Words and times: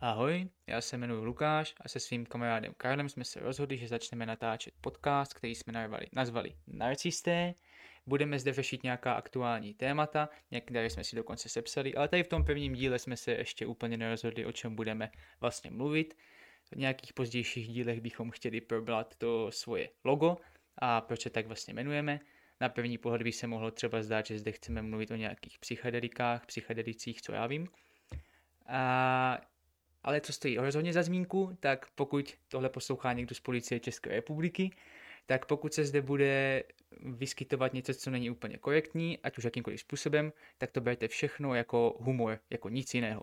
Ahoj, 0.00 0.48
já 0.66 0.80
se 0.80 0.96
jmenuji 0.96 1.24
Lukáš 1.24 1.74
a 1.80 1.88
se 1.88 2.00
svým 2.00 2.26
kamarádem 2.26 2.74
Karlem 2.76 3.08
jsme 3.08 3.24
se 3.24 3.40
rozhodli, 3.40 3.78
že 3.78 3.88
začneme 3.88 4.26
natáčet 4.26 4.74
podcast, 4.80 5.34
který 5.34 5.54
jsme 5.54 5.72
nazvali, 5.72 6.06
nazvali 6.12 6.56
Narcisté. 6.66 7.54
Budeme 8.06 8.38
zde 8.38 8.52
řešit 8.52 8.82
nějaká 8.82 9.14
aktuální 9.14 9.74
témata, 9.74 10.28
některé 10.50 10.90
jsme 10.90 11.04
si 11.04 11.16
dokonce 11.16 11.48
sepsali, 11.48 11.94
ale 11.94 12.08
tady 12.08 12.22
v 12.22 12.28
tom 12.28 12.44
prvním 12.44 12.72
díle 12.72 12.98
jsme 12.98 13.16
se 13.16 13.32
ještě 13.32 13.66
úplně 13.66 13.96
nerozhodli, 13.96 14.46
o 14.46 14.52
čem 14.52 14.76
budeme 14.76 15.10
vlastně 15.40 15.70
mluvit. 15.70 16.14
V 16.72 16.76
nějakých 16.76 17.12
pozdějších 17.12 17.68
dílech 17.68 18.00
bychom 18.00 18.30
chtěli 18.30 18.60
probrat 18.60 19.14
to 19.16 19.50
svoje 19.50 19.88
logo 20.04 20.36
a 20.78 21.00
proč 21.00 21.22
se 21.22 21.30
tak 21.30 21.46
vlastně 21.46 21.74
jmenujeme. 21.74 22.20
Na 22.60 22.68
první 22.68 22.98
pohled 22.98 23.22
by 23.22 23.32
se 23.32 23.46
mohlo 23.46 23.70
třeba 23.70 24.02
zdát, 24.02 24.26
že 24.26 24.38
zde 24.38 24.52
chceme 24.52 24.82
mluvit 24.82 25.10
o 25.10 25.16
nějakých 25.16 25.58
psychedelikách, 25.58 26.46
psychedelicích, 26.46 27.22
co 27.22 27.32
já 27.32 27.46
vím. 27.46 27.68
A 28.66 29.38
ale 30.04 30.20
co 30.20 30.32
stojí 30.32 30.58
rozhodně 30.58 30.92
za 30.92 31.02
zmínku, 31.02 31.56
tak 31.60 31.86
pokud 31.94 32.34
tohle 32.48 32.68
poslouchá 32.68 33.12
někdo 33.12 33.34
z 33.34 33.40
policie 33.40 33.80
České 33.80 34.10
republiky, 34.10 34.70
tak 35.26 35.46
pokud 35.46 35.74
se 35.74 35.84
zde 35.84 36.02
bude 36.02 36.62
vyskytovat 37.00 37.72
něco, 37.72 37.94
co 37.94 38.10
není 38.10 38.30
úplně 38.30 38.58
korektní, 38.58 39.18
ať 39.18 39.38
už 39.38 39.44
jakýmkoliv 39.44 39.80
způsobem, 39.80 40.32
tak 40.58 40.70
to 40.70 40.80
berte 40.80 41.08
všechno 41.08 41.54
jako 41.54 41.96
humor, 42.00 42.38
jako 42.50 42.68
nic 42.68 42.94
jiného. 42.94 43.22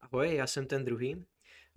Ahoj, 0.00 0.34
já 0.34 0.46
jsem 0.46 0.66
ten 0.66 0.84
druhý. 0.84 1.24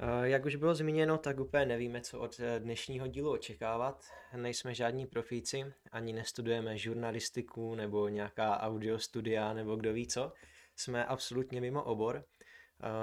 Eh, 0.01 0.29
jak 0.29 0.45
už 0.45 0.55
bylo 0.55 0.75
zmíněno, 0.75 1.17
tak 1.17 1.39
úplně 1.39 1.65
nevíme, 1.65 2.01
co 2.01 2.19
od 2.19 2.39
eh, 2.39 2.59
dnešního 2.59 3.07
dílu 3.07 3.31
očekávat. 3.31 4.03
Nejsme 4.35 4.73
žádní 4.73 5.07
profíci, 5.07 5.73
ani 5.91 6.13
nestudujeme 6.13 6.77
žurnalistiku 6.77 7.75
nebo 7.75 8.07
nějaká 8.07 8.59
audiostudia 8.59 9.53
nebo 9.53 9.75
kdo 9.75 9.93
ví 9.93 10.07
co. 10.07 10.33
Jsme 10.75 11.05
absolutně 11.05 11.61
mimo 11.61 11.83
obor 11.83 12.23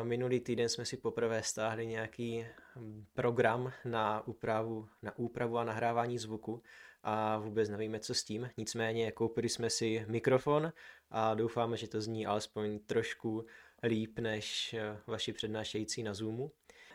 Minulý 0.03 0.41
týden 0.41 0.69
jsme 0.69 0.85
si 0.85 0.97
poprvé 0.97 1.43
stáhli 1.43 1.87
nějaký 1.87 2.47
hm, 2.77 3.05
program 3.15 3.73
na 3.85 4.27
úpravu, 4.27 4.89
na 5.03 5.19
úpravu 5.19 5.59
a 5.59 5.65
nahrávání 5.65 6.19
zvuku 6.19 6.63
a 7.03 7.39
vůbec 7.39 7.69
nevíme, 7.69 8.01
co 8.01 8.15
s 8.15 8.25
tím. 8.25 8.51
Nicméně 8.57 9.13
koupili 9.13 9.49
jsme 9.49 9.71
si 9.71 10.05
mikrofon 10.09 10.73
a 11.11 11.35
doufáme, 11.35 11.77
že 11.77 11.89
to 11.89 12.01
zní 12.01 12.27
alespoň 12.27 12.79
trošku 12.79 13.47
líp 13.83 14.19
než 14.19 14.75
eh, 14.75 14.99
vaši 15.07 15.33
přednášející 15.33 16.03
na 16.03 16.15
Zoomu. 16.15 16.53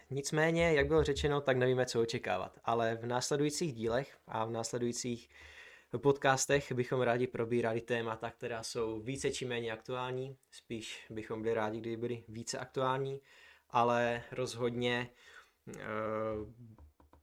Nicméně, 0.10 0.74
jak 0.74 0.88
bylo 0.88 1.04
řečeno, 1.04 1.42
tak 1.42 1.58
nevíme, 1.58 1.86
co 1.86 2.02
očekávat. 2.02 2.60
Ale 2.64 2.96
v 3.02 3.06
následujících 3.06 3.74
dílech 3.74 4.18
a 4.28 4.46
v 4.46 4.52
následujících 4.52 5.30
podcastech 6.00 6.72
bychom 6.72 7.02
rádi 7.02 7.28
probírali 7.28 7.82
témata, 7.82 8.32
která 8.32 8.64
jsou 8.64 9.00
více 9.02 9.32
či 9.32 9.46
méně 9.46 9.72
aktuální. 9.72 10.38
Spíš 10.52 11.06
bychom 11.10 11.42
byli 11.42 11.54
rádi, 11.54 11.80
kdyby 11.80 11.98
byly 11.98 12.24
více 12.28 12.60
aktuální, 12.60 13.22
ale 13.70 14.24
rozhodně 14.32 15.10
uh, 15.68 15.74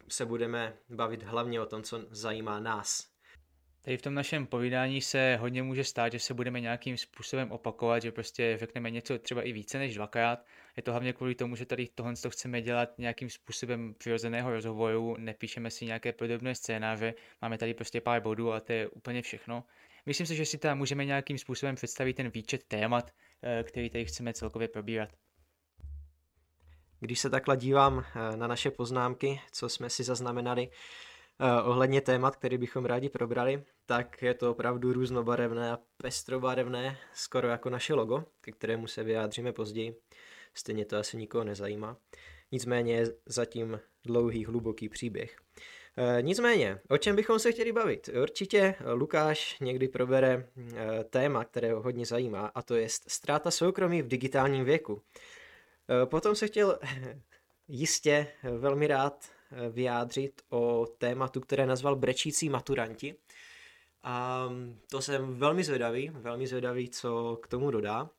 se 0.09 0.27
budeme 0.27 0.77
bavit 0.89 1.23
hlavně 1.23 1.61
o 1.61 1.67
tom, 1.67 1.83
co 1.83 2.07
zajímá 2.11 2.61
nás. 2.61 3.18
Tady 3.83 3.97
v 3.97 4.03
tom 4.03 4.15
našem 4.15 4.47
povídání 4.47 5.01
se 5.01 5.37
hodně 5.41 5.63
může 5.63 5.85
stát, 5.85 6.13
že 6.13 6.19
se 6.19 6.35
budeme 6.35 6.61
nějakým 6.61 6.97
způsobem 6.97 7.53
opakovat, 7.53 8.03
že 8.03 8.13
prostě 8.13 8.57
řekneme 8.61 8.91
něco 8.91 9.19
třeba 9.19 9.43
i 9.43 9.53
více 9.53 9.79
než 9.79 9.95
dvakrát. 9.95 10.45
Je 10.77 10.83
to 10.83 10.91
hlavně 10.91 11.13
kvůli 11.13 11.35
tomu, 11.35 11.57
že 11.57 11.67
tady 11.67 11.89
tohle 11.95 12.17
to 12.17 12.31
chceme 12.31 12.63
dělat 12.63 12.99
nějakým 12.99 13.31
způsobem 13.31 13.95
přirozeného 13.99 14.51
rozhovoru, 14.51 15.17
nepíšeme 15.19 15.71
si 15.71 15.87
nějaké 15.87 16.13
podobné 16.13 16.55
scénáře, 16.55 17.15
máme 17.43 17.59
tady 17.59 17.75
prostě 17.75 18.01
pár 18.01 18.23
bodů 18.23 18.53
a 18.53 18.61
to 18.61 18.73
je 18.73 18.89
úplně 18.89 19.23
všechno. 19.23 19.65
Myslím 20.07 20.27
si, 20.27 20.37
že 20.37 20.47
si 20.47 20.59
tam 20.59 20.79
můžeme 20.79 21.05
nějakým 21.05 21.39
způsobem 21.39 21.75
představit 21.75 22.15
ten 22.15 22.31
výčet 22.31 22.65
témat, 22.65 23.11
eh, 23.43 23.65
který 23.65 23.91
tady 23.91 24.05
chceme 24.05 24.33
celkově 24.33 24.69
probírat. 24.69 25.09
Když 27.01 27.19
se 27.19 27.31
takhle 27.31 27.57
dívám 27.57 28.05
eh, 28.05 28.37
na 28.37 28.47
naše 28.47 28.71
poznámky, 28.71 29.41
co 29.53 29.69
jsme 29.69 29.91
si 29.91 30.05
zaznamenali, 30.05 30.69
ohledně 31.65 32.01
témat, 32.01 32.37
který 32.37 32.59
bychom 32.59 32.85
rádi 32.85 33.09
probrali, 33.09 33.63
tak 33.87 34.23
je 34.23 34.35
to 34.35 34.51
opravdu 34.51 34.93
různobarevné 34.93 35.73
a 35.73 35.79
pestrobarevné, 35.97 36.99
skoro 37.15 37.49
jako 37.49 37.71
naše 37.71 37.95
logo, 37.95 38.25
ke 38.41 38.53
kterému 38.53 38.87
se 38.87 39.05
vyjádříme 39.05 39.53
později. 39.53 39.97
Stejně 40.55 40.85
to 40.85 40.97
asi 40.97 41.17
nikoho 41.17 41.45
nezajímá. 41.45 41.97
Nicméně 42.53 42.95
je 42.95 43.15
zatím 43.27 43.81
dlouhý, 44.05 44.45
hluboký 44.45 44.89
příběh. 44.89 45.37
E, 45.97 46.23
nicméně, 46.23 46.81
o 46.89 46.99
čem 46.99 47.17
bychom 47.17 47.39
se 47.39 47.53
chtěli 47.53 47.73
bavit? 47.73 48.09
Určitě 48.23 48.75
Lukáš 48.95 49.61
někdy 49.61 49.89
probere 49.89 50.49
e, 50.77 51.05
téma, 51.05 51.45
které 51.45 51.73
ho 51.73 51.83
hodně 51.83 52.07
zajímá, 52.07 52.47
a 52.55 52.63
to 52.63 52.75
je 52.75 52.89
ztráta 52.89 53.51
soukromí 53.51 54.03
v 54.03 54.09
digitálním 54.09 54.65
věku. 54.65 55.03
Potom 56.05 56.35
se 56.35 56.47
chtěl 56.47 56.79
jistě 57.69 58.27
velmi 58.59 58.87
rád 58.87 59.38
vyjádřit 59.71 60.43
o 60.51 60.87
tématu, 60.99 61.41
které 61.41 61.67
nazval 61.67 61.97
Brečící 61.97 62.49
maturanti. 62.49 63.15
A 64.03 64.49
to 64.91 65.03
jsem 65.03 65.35
velmi 65.35 65.65
zvědavý, 65.65 66.11
velmi 66.15 66.47
zvědavý, 66.47 66.89
co 66.89 67.39
k 67.43 67.49
tomu 67.49 67.71
dodá. 67.71 68.11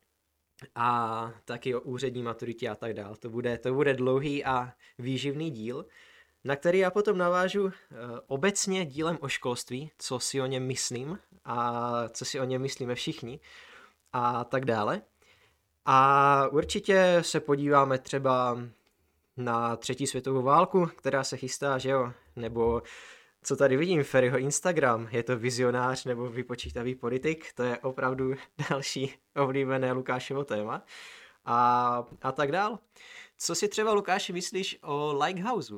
A 0.75 1.31
taky 1.45 1.75
o 1.75 1.81
úřední 1.81 2.23
maturitě 2.23 2.69
a 2.69 2.75
tak 2.75 2.93
dál. 2.93 3.15
To 3.15 3.29
bude, 3.29 3.57
to 3.57 3.73
bude 3.73 3.93
dlouhý 3.93 4.45
a 4.45 4.73
výživný 4.97 5.51
díl, 5.51 5.85
na 6.43 6.55
který 6.55 6.79
já 6.79 6.91
potom 6.91 7.17
navážu 7.17 7.63
uh, 7.63 7.71
obecně 8.27 8.85
dílem 8.85 9.17
o 9.21 9.27
školství, 9.27 9.91
co 9.97 10.19
si 10.19 10.41
o 10.41 10.45
něm 10.45 10.67
myslím 10.67 11.19
a 11.45 12.09
co 12.09 12.25
si 12.25 12.39
o 12.39 12.43
něm 12.43 12.61
myslíme 12.61 12.95
všichni 12.95 13.39
a 14.13 14.43
tak 14.43 14.65
dále. 14.65 15.01
A 15.85 16.47
určitě 16.47 17.17
se 17.21 17.39
podíváme 17.39 17.97
třeba 17.97 18.59
na 19.39 19.75
třetí 19.75 20.07
světovou 20.07 20.41
válku, 20.41 20.85
která 20.85 21.23
se 21.23 21.37
chystá, 21.37 21.77
že 21.77 21.89
jo? 21.89 22.13
Nebo 22.35 22.81
co 23.43 23.55
tady 23.55 23.77
vidím, 23.77 24.03
Ferryho 24.03 24.37
Instagram, 24.37 25.07
je 25.11 25.23
to 25.23 25.37
vizionář 25.37 26.05
nebo 26.05 26.29
vypočítavý 26.29 26.95
politik, 26.95 27.53
to 27.53 27.63
je 27.63 27.77
opravdu 27.77 28.33
další 28.69 29.13
oblíbené 29.35 29.91
Lukášovo 29.91 30.43
téma. 30.43 30.85
A, 31.45 32.03
a 32.21 32.31
tak 32.31 32.51
dál. 32.51 32.79
Co 33.37 33.55
si 33.55 33.67
třeba, 33.67 33.93
Lukáši, 33.93 34.33
myslíš 34.33 34.79
o 34.81 35.17
Lighthouse? 35.23 35.73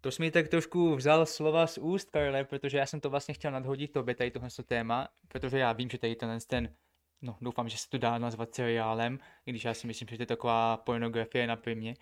To 0.00 0.10
jsi 0.10 0.22
mi 0.22 0.30
tak 0.30 0.48
trošku 0.48 0.96
vzal 0.96 1.26
slova 1.26 1.66
z 1.66 1.78
úst, 1.78 2.10
Karle, 2.10 2.44
protože 2.44 2.78
já 2.78 2.86
jsem 2.86 3.00
to 3.00 3.10
vlastně 3.10 3.34
chtěl 3.34 3.50
nadhodit 3.50 3.92
tobě, 3.92 4.14
tady 4.14 4.30
tohle 4.30 4.48
téma, 4.66 5.08
protože 5.28 5.58
já 5.58 5.72
vím, 5.72 5.90
že 5.90 5.98
tady 5.98 6.16
ten, 6.16 6.38
ten 6.46 6.74
no 7.22 7.36
doufám, 7.40 7.68
že 7.68 7.78
se 7.78 7.90
to 7.90 7.98
dá 7.98 8.18
nazvat 8.18 8.54
seriálem, 8.54 9.18
i 9.46 9.50
když 9.50 9.64
já 9.64 9.74
si 9.74 9.86
myslím, 9.86 10.08
že 10.08 10.16
to 10.16 10.22
je 10.22 10.26
taková 10.26 10.76
pornografie 10.76 11.46
na 11.46 11.56
primě. 11.56 11.94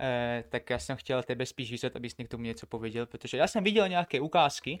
Eh, 0.00 0.44
tak 0.48 0.70
já 0.70 0.78
jsem 0.78 0.96
chtěl 0.96 1.22
tebe 1.22 1.46
spíš 1.46 1.70
vyzvat, 1.70 1.96
abys 1.96 2.16
mě 2.16 2.26
k 2.26 2.28
tomu 2.28 2.44
něco 2.44 2.66
pověděl, 2.66 3.06
protože 3.06 3.36
já 3.36 3.46
jsem 3.46 3.64
viděl 3.64 3.88
nějaké 3.88 4.20
ukázky 4.20 4.80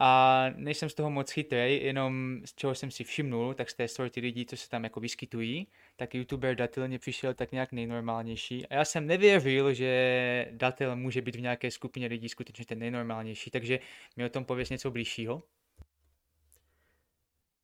a 0.00 0.44
nejsem 0.56 0.88
z 0.88 0.94
toho 0.94 1.10
moc 1.10 1.30
chytrý, 1.30 1.84
jenom 1.84 2.40
z 2.44 2.54
čeho 2.54 2.74
jsem 2.74 2.90
si 2.90 3.04
všimnul, 3.04 3.54
tak 3.54 3.70
z 3.70 3.74
té 3.74 3.88
sorty 3.88 4.20
lidí, 4.20 4.46
co 4.46 4.56
se 4.56 4.68
tam 4.68 4.84
jako 4.84 5.00
vyskytují, 5.00 5.68
tak 5.96 6.14
youtuber 6.14 6.56
Datil 6.56 6.88
mě 6.88 6.98
přišel 6.98 7.34
tak 7.34 7.52
nějak 7.52 7.72
nejnormálnější. 7.72 8.66
A 8.66 8.74
já 8.74 8.84
jsem 8.84 9.06
nevěřil, 9.06 9.74
že 9.74 10.48
Datil 10.50 10.96
může 10.96 11.22
být 11.22 11.36
v 11.36 11.40
nějaké 11.40 11.70
skupině 11.70 12.06
lidí 12.06 12.28
skutečně 12.28 12.64
ten 12.64 12.78
nejnormálnější, 12.78 13.50
takže 13.50 13.78
mi 14.16 14.24
o 14.24 14.28
tom 14.28 14.44
pověs 14.44 14.70
něco 14.70 14.90
blížšího. 14.90 15.42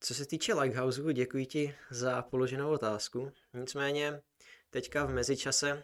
Co 0.04 0.14
se 0.14 0.26
týče 0.26 0.54
Lighthouseu, 0.54 1.10
děkuji 1.10 1.46
ti 1.46 1.74
za 1.90 2.22
položenou 2.22 2.70
otázku. 2.70 3.32
Nicméně 3.54 4.20
teďka 4.70 5.04
v 5.04 5.10
mezičase, 5.10 5.82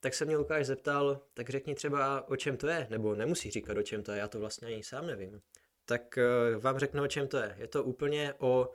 tak 0.00 0.14
se 0.14 0.24
mě 0.24 0.36
Lukáš 0.36 0.66
zeptal, 0.66 1.20
tak 1.34 1.50
řekni 1.50 1.74
třeba, 1.74 2.28
o 2.28 2.36
čem 2.36 2.56
to 2.56 2.68
je, 2.68 2.86
nebo 2.90 3.14
nemusí 3.14 3.50
říkat, 3.50 3.76
o 3.76 3.82
čem 3.82 4.02
to 4.02 4.12
je, 4.12 4.18
já 4.18 4.28
to 4.28 4.40
vlastně 4.40 4.68
ani 4.68 4.84
sám 4.84 5.06
nevím. 5.06 5.40
Tak 5.84 6.18
uh, 6.54 6.62
vám 6.62 6.78
řeknu, 6.78 7.02
o 7.02 7.06
čem 7.06 7.28
to 7.28 7.36
je. 7.36 7.54
Je 7.58 7.66
to 7.66 7.84
úplně 7.84 8.34
o, 8.38 8.72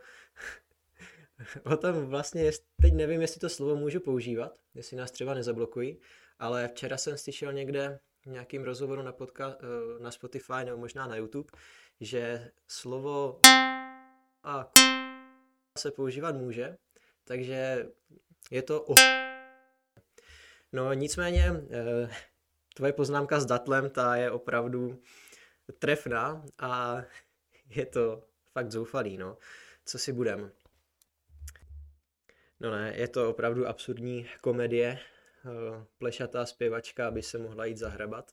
o 1.63 1.77
tom 1.77 2.05
vlastně, 2.05 2.51
teď 2.81 2.93
nevím, 2.93 3.21
jestli 3.21 3.39
to 3.39 3.49
slovo 3.49 3.75
můžu 3.75 3.99
používat, 3.99 4.57
jestli 4.73 4.97
nás 4.97 5.11
třeba 5.11 5.33
nezablokují, 5.33 5.99
ale 6.39 6.67
včera 6.67 6.97
jsem 6.97 7.17
slyšel 7.17 7.53
někde 7.53 7.99
v 8.21 8.25
nějakým 8.25 8.63
rozhovoru 8.63 9.01
na, 9.01 9.11
podka, 9.11 9.47
uh, 9.47 10.01
na 10.01 10.11
Spotify 10.11 10.65
nebo 10.65 10.77
možná 10.77 11.07
na 11.07 11.15
YouTube, 11.15 11.49
že 11.99 12.51
slovo 12.67 13.39
a 14.45 14.71
se 15.77 15.91
používat 15.91 16.35
může, 16.35 16.77
takže 17.23 17.87
je 18.51 18.61
to 18.61 18.83
o... 18.83 18.93
No 20.71 20.93
nicméně, 20.93 21.51
eh, 21.71 22.09
tvoje 22.75 22.93
poznámka 22.93 23.39
s 23.39 23.45
datlem, 23.45 23.89
ta 23.89 24.15
je 24.15 24.31
opravdu 24.31 25.01
trefná 25.79 26.45
a 26.59 27.01
je 27.69 27.85
to 27.85 28.23
fakt 28.51 28.71
zoufalý, 28.71 29.17
no. 29.17 29.37
Co 29.85 29.99
si 29.99 30.13
budem? 30.13 30.51
No 32.59 32.71
ne, 32.71 32.93
je 32.97 33.07
to 33.07 33.29
opravdu 33.29 33.67
absurdní 33.67 34.27
komedie, 34.41 34.99
eh, 34.99 35.85
plešatá 35.97 36.45
zpěvačka, 36.45 37.07
aby 37.07 37.23
se 37.23 37.37
mohla 37.37 37.65
jít 37.65 37.77
zahrabat. 37.77 38.31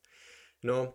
No, 0.62 0.94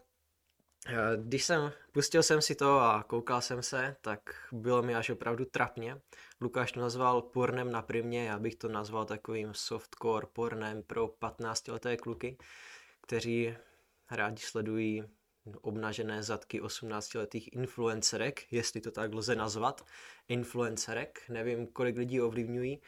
Když 1.18 1.44
jsem, 1.44 1.72
pustil 1.92 2.24
jsem 2.24 2.42
si 2.42 2.56
to 2.56 2.80
a 2.80 3.04
koukal 3.04 3.42
jsem 3.42 3.64
se, 3.64 3.96
tak 4.02 4.20
bylo 4.52 4.82
mi 4.82 4.96
až 4.96 5.10
opravdu 5.10 5.46
trapně. 5.46 6.02
Lukáš 6.42 6.72
to 6.72 6.80
nazval 6.80 7.22
pornem 7.22 7.72
na 7.72 7.82
primě, 7.82 8.26
já 8.26 8.40
bych 8.40 8.56
to 8.56 8.68
nazval 8.68 9.06
takovým 9.06 9.54
softcore 9.54 10.28
pornem 10.34 10.84
pro 10.84 11.08
15-leté 11.08 11.98
kluky, 11.98 12.38
kteří 13.02 13.56
rádi 14.12 14.42
sledují 14.42 15.04
obnažené 15.62 16.24
zadky 16.24 16.62
18-letých 16.62 17.50
influencerek, 17.52 18.54
jestli 18.54 18.82
to 18.82 18.92
tak 18.92 19.14
lze 19.14 19.36
nazvat, 19.36 19.86
influencerek, 20.28 21.22
nevím, 21.30 21.68
kolik 21.68 21.98
lidí 21.98 22.22
ovlivňují, 22.22 22.82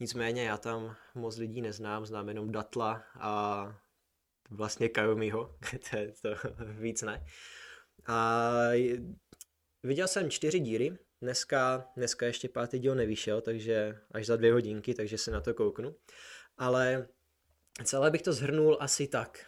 nicméně 0.00 0.44
já 0.44 0.56
tam 0.56 0.96
moc 1.14 1.36
lidí 1.36 1.62
neznám, 1.62 2.06
znám 2.06 2.28
jenom 2.28 2.52
Datla 2.52 3.02
a 3.20 3.74
vlastně 4.50 4.88
Kajumiho, 4.88 5.56
to 5.90 5.96
je 5.96 6.12
to 6.22 6.28
víc 6.80 7.02
ne. 7.02 7.26
A 8.06 8.50
viděl 9.82 10.08
jsem 10.08 10.30
čtyři 10.30 10.60
díly, 10.60 10.98
dneska, 11.22 11.88
dneska 11.96 12.26
ještě 12.26 12.48
pátý 12.48 12.78
díl 12.78 12.94
nevyšel, 12.94 13.40
takže 13.40 13.98
až 14.10 14.26
za 14.26 14.36
dvě 14.36 14.52
hodinky, 14.52 14.94
takže 14.94 15.18
se 15.18 15.30
na 15.30 15.40
to 15.40 15.54
kouknu. 15.54 15.94
Ale 16.56 17.08
celé 17.84 18.10
bych 18.10 18.22
to 18.22 18.32
zhrnul 18.32 18.76
asi 18.80 19.06
tak. 19.08 19.46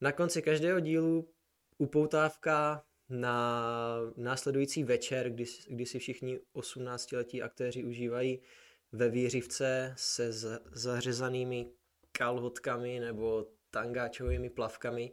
Na 0.00 0.12
konci 0.12 0.42
každého 0.42 0.80
dílu 0.80 1.32
upoutávka 1.78 2.84
na 3.08 3.98
následující 4.16 4.84
večer, 4.84 5.30
kdy, 5.30 5.44
kdy 5.68 5.86
si 5.86 5.98
všichni 5.98 6.40
18-letí 6.54 7.42
aktéři 7.42 7.84
užívají 7.84 8.42
ve 8.92 9.08
výřivce 9.08 9.94
se 9.96 10.32
zařezanými 10.72 11.70
kalhotkami 12.12 13.00
nebo 13.00 13.46
tangáčovými 13.70 14.50
plavkami. 14.50 15.12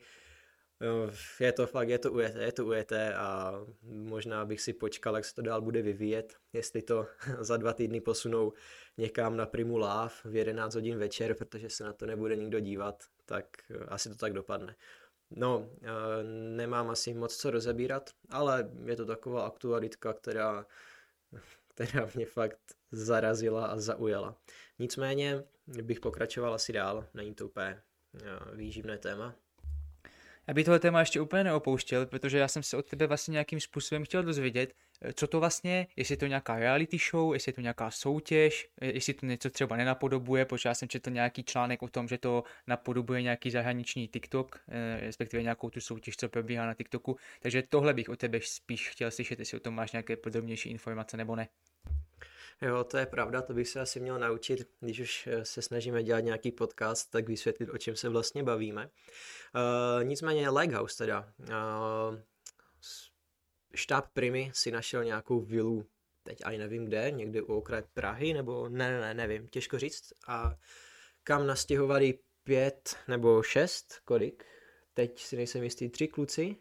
Je 1.39 1.51
to 1.51 1.67
fakt, 1.67 1.89
je 1.89 1.99
to 1.99 2.11
ujeté, 2.11 2.43
je 2.43 2.51
to 2.51 2.65
ujeté 2.65 3.13
a 3.13 3.53
možná 3.81 4.45
bych 4.45 4.61
si 4.61 4.73
počkal, 4.73 5.15
jak 5.15 5.25
se 5.25 5.35
to 5.35 5.41
dál 5.41 5.61
bude 5.61 5.81
vyvíjet, 5.81 6.35
jestli 6.53 6.81
to 6.81 7.07
za 7.39 7.57
dva 7.57 7.73
týdny 7.73 8.01
posunou 8.01 8.53
někam 8.97 9.37
na 9.37 9.45
Primu 9.45 9.77
Láv 9.77 10.25
v 10.25 10.35
11 10.35 10.75
hodin 10.75 10.97
večer, 10.97 11.33
protože 11.33 11.69
se 11.69 11.83
na 11.83 11.93
to 11.93 12.05
nebude 12.05 12.35
nikdo 12.35 12.59
dívat, 12.59 13.03
tak 13.25 13.45
asi 13.87 14.09
to 14.09 14.15
tak 14.15 14.33
dopadne. 14.33 14.75
No, 15.31 15.69
nemám 16.55 16.89
asi 16.89 17.13
moc 17.13 17.35
co 17.35 17.51
rozebírat, 17.51 18.09
ale 18.29 18.69
je 18.85 18.95
to 18.95 19.05
taková 19.05 19.45
aktualitka, 19.45 20.13
která, 20.13 20.65
která 21.67 22.09
mě 22.15 22.25
fakt 22.25 22.59
zarazila 22.91 23.65
a 23.65 23.79
zaujala. 23.79 24.35
Nicméně 24.79 25.43
bych 25.67 25.99
pokračoval 25.99 26.53
asi 26.53 26.73
dál, 26.73 27.07
není 27.13 27.35
to 27.35 27.45
úplně 27.45 27.81
výživné 28.53 28.97
téma. 28.97 29.35
Já 30.47 30.53
bych 30.53 30.65
tohle 30.65 30.79
téma 30.79 30.99
ještě 30.99 31.21
úplně 31.21 31.43
neopouštěl, 31.43 32.05
protože 32.05 32.37
já 32.37 32.47
jsem 32.47 32.63
se 32.63 32.77
od 32.77 32.85
tebe 32.85 33.07
vlastně 33.07 33.31
nějakým 33.31 33.59
způsobem 33.59 34.05
chtěl 34.05 34.23
dozvědět, 34.23 34.73
eh, 35.01 35.13
co 35.13 35.27
to 35.27 35.39
vlastně, 35.39 35.87
jestli 35.95 36.13
je 36.13 36.17
to 36.17 36.27
nějaká 36.27 36.59
reality 36.59 36.97
show, 37.11 37.33
jestli 37.33 37.49
je 37.49 37.53
to 37.53 37.61
nějaká 37.61 37.91
soutěž, 37.91 38.69
eh, 38.81 38.85
jestli 38.85 39.13
to 39.13 39.25
něco 39.25 39.49
třeba 39.49 39.75
nenapodobuje, 39.75 40.45
protože 40.45 40.69
já 40.69 40.75
jsem 40.75 40.89
četl 40.89 41.09
nějaký 41.09 41.43
článek 41.43 41.83
o 41.83 41.87
tom, 41.87 42.07
že 42.07 42.17
to 42.17 42.43
napodobuje 42.67 43.21
nějaký 43.21 43.51
zahraniční 43.51 44.07
TikTok, 44.07 44.59
eh, 44.67 44.99
respektive 45.01 45.43
nějakou 45.43 45.69
tu 45.69 45.81
soutěž, 45.81 46.17
co 46.17 46.29
probíhá 46.29 46.65
na 46.65 46.73
TikToku. 46.73 47.17
Takže 47.41 47.63
tohle 47.69 47.93
bych 47.93 48.09
od 48.09 48.19
tebe 48.19 48.39
spíš 48.41 48.89
chtěl 48.89 49.11
slyšet, 49.11 49.39
jestli 49.39 49.57
o 49.57 49.61
tom 49.61 49.75
máš 49.75 49.91
nějaké 49.91 50.17
podrobnější 50.17 50.69
informace 50.69 51.17
nebo 51.17 51.35
ne. 51.35 51.47
Jo, 52.63 52.83
to 52.83 52.97
je 52.97 53.05
pravda, 53.05 53.41
to 53.41 53.53
bych 53.53 53.69
se 53.69 53.79
asi 53.79 53.99
měl 53.99 54.19
naučit, 54.19 54.69
když 54.79 54.99
už 54.99 55.27
eh, 55.27 55.45
se 55.45 55.61
snažíme 55.61 56.03
dělat 56.03 56.19
nějaký 56.19 56.51
podcast, 56.51 57.11
tak 57.11 57.27
vysvětlit, 57.27 57.69
o 57.69 57.77
čem 57.77 57.95
se 57.95 58.09
vlastně 58.09 58.43
bavíme. 58.43 58.89
Uh, 59.55 60.03
nicméně 60.03 60.49
Leghouse 60.49 60.97
teda. 60.97 61.33
Uh, 61.39 62.19
štáb 63.75 64.05
Primy 64.13 64.51
si 64.53 64.71
našel 64.71 65.03
nějakou 65.03 65.39
vilu, 65.39 65.85
teď 66.23 66.39
ani 66.45 66.57
nevím 66.57 66.85
kde, 66.85 67.11
někde 67.11 67.41
u 67.41 67.45
okraje 67.45 67.83
Prahy, 67.93 68.33
nebo 68.33 68.69
ne, 68.69 68.91
ne, 68.91 69.01
ne, 69.01 69.13
nevím, 69.13 69.47
těžko 69.47 69.79
říct. 69.79 70.13
A 70.27 70.55
kam 71.23 71.47
nastěhovali 71.47 72.19
pět 72.43 72.95
nebo 73.07 73.43
šest, 73.43 73.99
kolik? 74.05 74.45
Teď 74.93 75.19
si 75.19 75.35
nejsem 75.35 75.63
jistý, 75.63 75.89
tři 75.89 76.07
kluci 76.07 76.55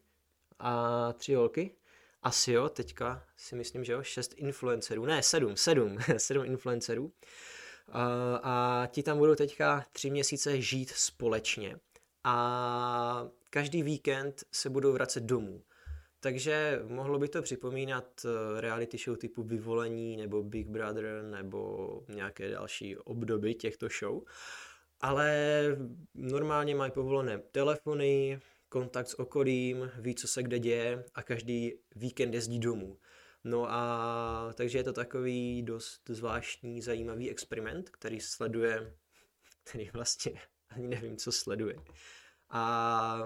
a 0.59 1.13
tři 1.13 1.35
holky 1.35 1.77
asi 2.23 2.53
jo, 2.53 2.69
teďka 2.69 3.25
si 3.37 3.57
myslím, 3.57 3.85
že 3.85 3.93
jo, 3.93 4.03
šest 4.03 4.35
influencerů, 4.37 5.05
ne, 5.05 5.23
sedm, 5.23 5.57
sedm, 5.57 5.99
sedm 6.17 6.45
influencerů. 6.45 7.13
A, 7.89 8.37
a 8.43 8.87
ti 8.87 9.03
tam 9.03 9.19
budou 9.19 9.35
teďka 9.35 9.87
tři 9.93 10.11
měsíce 10.11 10.61
žít 10.61 10.91
společně. 10.91 11.79
A 12.25 13.29
každý 13.51 13.83
víkend 13.83 14.45
se 14.53 14.71
budou 14.71 14.93
vracet 14.93 15.23
domů. 15.23 15.63
Takže 16.21 16.83
mohlo 16.89 17.19
by 17.19 17.29
to 17.29 17.43
připomínat 17.43 18.05
eh, 18.25 18.61
reality 18.61 18.99
show 18.99 19.17
typu 19.17 19.43
Vyvolení 19.43 20.17
nebo 20.17 20.43
Big 20.43 20.69
Brother 20.69 21.23
nebo 21.31 22.01
nějaké 22.09 22.51
další 22.51 22.97
obdoby 22.97 23.55
těchto 23.55 23.89
show. 24.01 24.23
Ale 25.01 25.65
normálně 26.15 26.75
mají 26.75 26.93
povolené 26.93 27.39
telefony, 27.39 28.41
kontakt 28.73 29.09
s 29.09 29.21
okolím, 29.21 29.91
ví, 29.99 30.15
co 30.15 30.29
se 30.29 30.43
kde 30.43 30.59
děje 30.59 31.05
a 31.15 31.23
každý 31.23 31.73
víkend 31.97 32.35
jezdí 32.35 32.59
domů. 32.59 32.99
No 33.45 33.67
a 33.73 34.53
takže 34.55 34.79
je 34.79 34.85
to 34.85 34.93
takový 34.93 35.63
dost 35.63 36.03
zvláštní, 36.09 36.83
zajímavý 36.83 37.31
experiment, 37.31 37.91
který 37.91 38.21
sleduje, 38.21 38.95
který 39.65 39.91
vlastně 39.93 40.33
ani 40.69 40.89
nevím, 40.89 41.17
co 41.17 41.33
sleduje. 41.33 41.77
A 42.51 43.23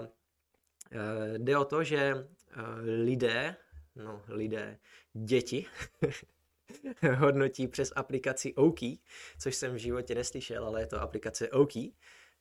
e, 0.91 1.39
jde 1.39 1.57
o 1.57 1.65
to, 1.65 1.83
že 1.83 1.97
e, 1.97 2.25
lidé, 3.03 3.55
no 3.95 4.23
lidé, 4.27 4.79
děti, 5.13 5.65
hodnotí 7.17 7.67
přes 7.67 7.93
aplikaci 7.95 8.53
Oki, 8.55 8.99
což 9.39 9.55
jsem 9.55 9.73
v 9.73 9.77
životě 9.77 10.15
neslyšel, 10.15 10.65
ale 10.65 10.81
je 10.81 10.87
to 10.87 11.01
aplikace 11.01 11.49
Oki, 11.49 11.93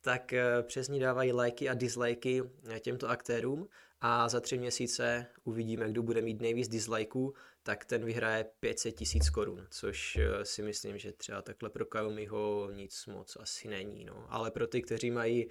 tak 0.06 0.32
eh, 0.32 0.62
přes 0.62 0.88
ní 0.88 1.00
dávají 1.00 1.32
lajky 1.32 1.68
a 1.68 1.74
dislikey 1.74 2.42
eh, 2.68 2.80
těmto 2.80 3.08
aktérům 3.08 3.68
a 4.00 4.28
za 4.28 4.40
tři 4.40 4.58
měsíce 4.58 5.26
uvidíme, 5.44 5.90
kdo 5.90 6.02
bude 6.02 6.22
mít 6.22 6.40
nejvíc 6.40 6.68
dislikeů, 6.68 7.34
tak 7.62 7.84
ten 7.84 8.04
vyhraje 8.04 8.44
500 8.60 8.94
tisíc 8.94 9.30
korun, 9.30 9.66
což 9.70 10.16
eh, 10.16 10.44
si 10.44 10.62
myslím, 10.62 10.98
že 10.98 11.12
třeba 11.12 11.42
takhle 11.42 11.70
pro 11.70 11.86
Kaomiho 11.86 12.70
nic 12.72 13.06
moc 13.06 13.36
asi 13.36 13.68
není. 13.68 14.04
No. 14.04 14.26
Ale 14.28 14.50
pro 14.50 14.66
ty, 14.66 14.82
kteří 14.82 15.10
mají 15.10 15.48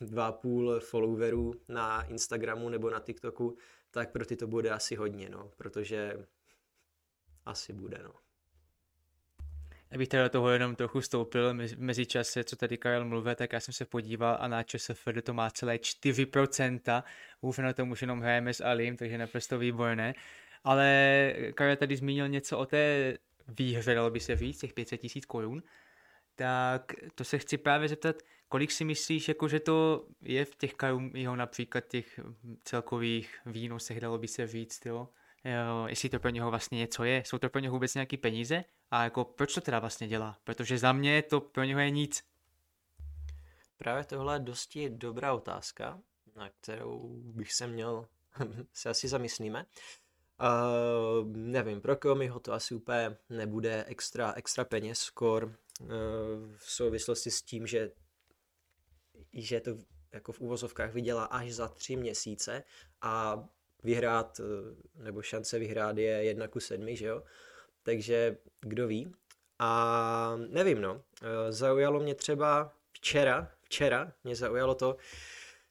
dva 0.00 0.32
půl 0.32 0.80
followerů 0.80 1.54
na 1.68 2.02
Instagramu 2.02 2.68
nebo 2.68 2.90
na 2.90 3.00
TikToku, 3.00 3.56
tak 3.90 4.12
pro 4.12 4.26
ty 4.26 4.36
to 4.36 4.46
bude 4.46 4.70
asi 4.70 4.96
hodně, 4.96 5.28
no, 5.28 5.50
protože 5.56 6.26
asi 7.44 7.72
bude, 7.72 7.98
no. 8.04 8.25
Já 9.96 9.98
bych 9.98 10.08
teda 10.08 10.28
toho 10.28 10.50
jenom 10.50 10.76
trochu 10.76 11.00
stoupil 11.00 11.54
mezi 11.76 12.06
čase, 12.06 12.44
co 12.44 12.56
tady 12.56 12.76
Karel 12.78 13.04
mluví, 13.04 13.34
tak 13.34 13.52
já 13.52 13.60
jsem 13.60 13.74
se 13.74 13.84
podíval 13.84 14.36
a 14.40 14.48
na 14.48 14.62
ČSFD 14.62 15.22
to 15.22 15.34
má 15.34 15.50
celé 15.50 15.76
4%. 15.76 17.02
Uf, 17.40 17.58
na 17.58 17.72
tom 17.72 17.90
už 17.90 18.00
jenom 18.00 18.20
hrajeme 18.20 18.54
s 18.54 18.64
Alim, 18.64 18.96
takže 18.96 19.18
naprosto 19.18 19.58
výborné. 19.58 20.14
Ale 20.64 21.34
Karel 21.54 21.76
tady 21.76 21.96
zmínil 21.96 22.28
něco 22.28 22.58
o 22.58 22.66
té 22.66 23.14
výhře, 23.48 23.94
dalo 23.94 24.10
by 24.10 24.20
se 24.20 24.36
říct, 24.36 24.60
těch 24.60 24.72
500 24.72 25.00
tisíc 25.00 25.26
korun. 25.26 25.62
Tak 26.34 26.92
to 27.14 27.24
se 27.24 27.38
chci 27.38 27.58
právě 27.58 27.88
zeptat, 27.88 28.16
kolik 28.48 28.70
si 28.70 28.84
myslíš, 28.84 29.28
jako 29.28 29.48
že 29.48 29.60
to 29.60 30.06
je 30.22 30.44
v 30.44 30.54
těch 30.54 30.74
karun, 30.74 31.10
jeho 31.14 31.36
například 31.36 31.88
těch 31.88 32.20
celkových 32.64 33.40
výnosech, 33.46 34.00
dalo 34.00 34.18
by 34.18 34.28
se 34.28 34.46
říct, 34.46 34.86
jo? 34.86 35.08
Jo, 35.52 35.86
jestli 35.86 36.08
to 36.08 36.18
pro 36.18 36.30
něho 36.30 36.50
vlastně 36.50 36.78
něco 36.78 37.04
je, 37.04 37.22
jsou 37.26 37.38
to 37.38 37.48
pro 37.48 37.60
něho 37.60 37.72
vůbec 37.72 37.94
nějaký 37.94 38.16
peníze 38.16 38.64
a 38.90 39.04
jako 39.04 39.24
proč 39.24 39.54
to 39.54 39.60
teda 39.60 39.78
vlastně 39.78 40.08
dělá, 40.08 40.38
protože 40.44 40.78
za 40.78 40.92
mě 40.92 41.22
to 41.22 41.40
pro 41.40 41.64
něho 41.64 41.80
je 41.80 41.90
nic. 41.90 42.24
Právě 43.76 44.04
tohle 44.04 44.34
je 44.34 44.38
dosti 44.38 44.90
dobrá 44.90 45.34
otázka, 45.34 46.00
na 46.36 46.50
kterou 46.50 47.08
bych 47.22 47.52
se 47.52 47.66
měl, 47.66 48.08
se 48.72 48.90
asi 48.90 49.08
zamyslíme. 49.08 49.66
Uh, 50.40 51.26
nevím, 51.36 51.80
pro 51.80 51.96
koho 51.96 52.28
ho 52.28 52.40
to 52.40 52.52
asi 52.52 52.74
úplně 52.74 53.16
nebude 53.28 53.84
extra, 53.84 54.32
extra 54.32 54.64
peněz, 54.64 54.98
skor 54.98 55.44
uh, 55.80 55.88
v 56.56 56.70
souvislosti 56.70 57.30
s 57.30 57.42
tím, 57.42 57.66
že, 57.66 57.92
že 59.32 59.60
to 59.60 59.70
jako 60.12 60.32
v 60.32 60.40
úvozovkách 60.40 60.92
vydělá 60.92 61.24
až 61.24 61.52
za 61.52 61.68
tři 61.68 61.96
měsíce 61.96 62.64
a 63.00 63.44
vyhrát, 63.84 64.40
eh, 64.40 65.02
nebo 65.04 65.22
šance 65.22 65.58
vyhrát 65.58 65.98
je 65.98 66.08
jedna 66.08 66.48
ku 66.48 66.60
sedmi, 66.60 66.96
že 66.96 67.06
jo? 67.06 67.22
Takže 67.82 68.36
kdo 68.60 68.86
ví. 68.86 69.12
A 69.58 70.36
nevím, 70.48 70.80
no. 70.80 71.02
Eh, 71.22 71.52
zaujalo 71.52 72.00
mě 72.00 72.14
třeba 72.14 72.72
včera, 72.92 73.50
včera 73.62 74.12
mě 74.24 74.36
zaujalo 74.36 74.74
to, 74.74 74.96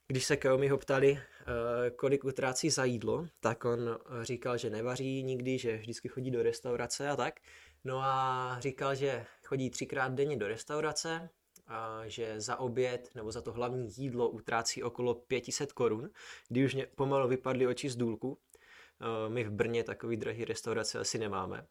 když 0.07 0.25
se 0.25 0.37
ho 0.69 0.77
ptali, 0.77 1.19
eh, 1.19 1.89
kolik 1.89 2.23
utrácí 2.23 2.69
za 2.69 2.83
jídlo, 2.83 3.27
tak 3.39 3.65
on 3.65 3.97
říkal, 4.21 4.57
že 4.57 4.69
nevaří 4.69 5.23
nikdy, 5.23 5.57
že 5.57 5.77
vždycky 5.77 6.07
chodí 6.07 6.31
do 6.31 6.43
restaurace 6.43 7.09
a 7.09 7.15
tak. 7.15 7.39
No 7.83 7.99
a 8.03 8.57
říkal, 8.59 8.95
že 8.95 9.25
chodí 9.45 9.69
třikrát 9.69 10.13
denně 10.13 10.37
do 10.37 10.47
restaurace 10.47 11.29
že 12.05 12.41
za 12.41 12.57
oběd 12.59 13.09
nebo 13.15 13.31
za 13.31 13.41
to 13.41 13.51
hlavní 13.51 13.89
jídlo 13.97 14.29
utrácí 14.29 14.83
okolo 14.83 15.15
500 15.15 15.73
korun, 15.73 16.09
kdy 16.47 16.65
už 16.65 16.73
mě 16.73 16.85
pomalu 16.85 17.27
vypadly 17.27 17.67
oči 17.67 17.89
z 17.89 17.95
důlku. 17.95 18.37
Eh, 19.01 19.29
my 19.29 19.43
v 19.43 19.51
Brně 19.51 19.83
takový 19.83 20.17
drahý 20.17 20.45
restaurace 20.45 20.99
asi 20.99 21.17
nemáme. 21.17 21.67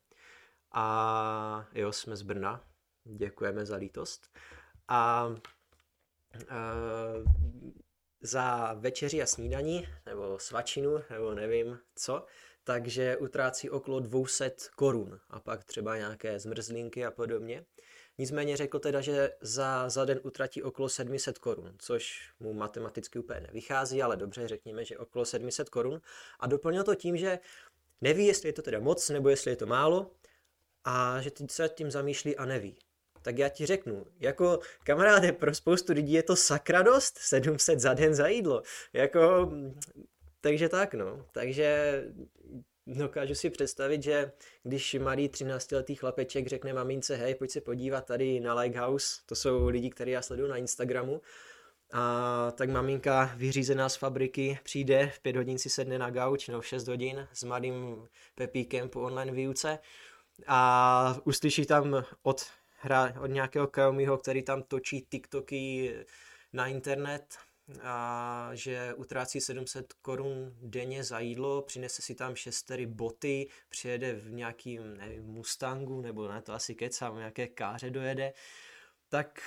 A 0.73 1.67
jo, 1.75 1.93
jsme 1.93 2.17
z 2.17 2.23
Brna, 2.23 2.65
děkujeme 3.05 3.67
za 3.67 3.77
lítost. 3.77 4.39
A 4.89 5.27
uh, 5.27 7.25
za 8.21 8.73
večeři 8.73 9.23
a 9.23 9.27
snídaní, 9.27 9.89
nebo 10.07 10.39
svačinu, 10.39 11.01
nebo 11.11 11.35
nevím 11.35 11.79
co, 11.95 12.27
takže 12.65 13.17
utrácí 13.17 13.71
okolo 13.71 14.01
200 14.01 14.51
korun 14.77 15.21
a 15.31 15.41
pak 15.41 15.65
třeba 15.65 15.97
nějaké 15.97 16.39
zmrzlinky 16.39 17.05
a 17.05 17.11
podobně. 17.11 17.65
Nicméně 18.19 18.57
řekl 18.57 18.79
teda, 18.79 19.01
že 19.01 19.31
za, 19.41 19.89
za 19.89 20.05
den 20.05 20.21
utratí 20.23 20.63
okolo 20.63 20.89
700 20.89 21.39
korun, 21.39 21.75
což 21.79 22.31
mu 22.41 22.53
matematicky 22.53 23.19
úplně 23.19 23.41
nevychází, 23.41 24.03
ale 24.03 24.17
dobře, 24.17 24.49
řekněme, 24.49 24.85
že 24.85 24.99
okolo 24.99 25.25
700 25.25 25.69
korun. 25.69 26.01
A 26.41 26.47
doplnil 26.47 26.85
to 26.85 26.95
tím, 26.95 27.17
že 27.17 27.39
neví, 28.01 28.27
jestli 28.27 28.49
je 28.49 28.53
to 28.53 28.63
teda 28.63 28.81
moc, 28.81 29.09
nebo 29.09 29.29
jestli 29.29 29.51
je 29.51 29.57
to 29.57 29.67
málo, 29.67 30.11
a 30.85 31.21
že 31.21 31.31
teď 31.31 31.51
se 31.51 31.69
tím 31.69 31.91
zamýšlí 31.91 32.37
a 32.37 32.45
neví. 32.45 32.79
Tak 33.23 33.39
já 33.39 33.49
ti 33.49 33.67
řeknu, 33.67 34.07
jako 34.21 34.61
kamaráde, 34.85 35.33
pro 35.33 35.55
spoustu 35.55 35.93
lidí 35.93 36.13
je 36.13 36.23
to 36.23 36.37
sakra 36.37 36.83
dost, 36.83 37.19
700 37.19 37.81
za 37.81 37.95
den 37.95 38.15
za 38.15 38.29
jídlo. 38.29 38.63
Jako, 38.93 39.53
takže 40.41 40.69
tak 40.69 40.95
no, 40.95 41.27
takže 41.33 42.03
dokážu 42.87 43.35
si 43.35 43.51
představit, 43.51 44.03
že 44.03 44.33
když 44.63 44.95
malý 44.95 45.29
13-letý 45.29 45.95
chlapeček 45.95 46.47
řekne 46.47 46.73
mamince, 46.73 47.17
hej, 47.17 47.35
pojď 47.35 47.51
se 47.51 47.61
podívat 47.61 48.07
tady 48.07 48.41
na 48.41 48.55
Likehouse, 48.55 49.21
to 49.27 49.35
jsou 49.35 49.69
lidi, 49.69 49.91
které 49.91 50.11
já 50.11 50.23
sleduju 50.23 50.49
na 50.49 50.57
Instagramu, 50.57 51.21
a 51.93 52.53
tak 52.57 52.71
maminka 52.71 53.33
vyřízená 53.37 53.89
z 53.89 53.97
fabriky 53.97 54.59
přijde, 54.63 55.11
v 55.15 55.21
pět 55.21 55.37
hodin 55.37 55.59
si 55.59 55.71
sedne 55.71 55.99
na 55.99 56.11
gauč, 56.11 56.49
no 56.49 56.61
v 56.61 56.67
6 56.67 56.89
hodin 56.89 57.29
s 57.33 57.45
mladým 57.45 58.09
Pepíkem 58.35 58.89
po 58.89 59.01
online 59.01 59.33
výuce 59.33 59.79
a 60.47 61.17
uslyší 61.25 61.67
tam 61.67 62.05
od, 62.23 62.47
hra, 62.81 63.15
od 63.21 63.27
nějakého 63.27 63.67
Kaomiho, 63.67 64.19
který 64.19 64.43
tam 64.43 64.63
točí 64.63 65.01
TikToky 65.01 65.95
na 66.53 66.67
internet, 66.67 67.25
a 67.83 68.51
že 68.53 68.95
utrácí 68.95 69.41
700 69.41 69.93
korun 69.93 70.57
denně 70.63 71.05
za 71.05 71.19
jídlo, 71.19 71.63
přinese 71.63 72.03
si 72.03 72.15
tam 72.15 72.35
šestery 72.35 72.87
boty, 72.87 73.49
přijede 73.69 74.13
v 74.15 74.33
nějakým 74.33 74.97
nevím, 74.97 75.25
Mustangu, 75.25 76.01
nebo 76.01 76.29
ne, 76.29 76.43
to 76.43 76.53
asi 76.53 76.75
kecám, 76.75 77.17
nějaké 77.17 77.47
káře 77.47 77.91
dojede, 77.91 78.33
tak 79.09 79.41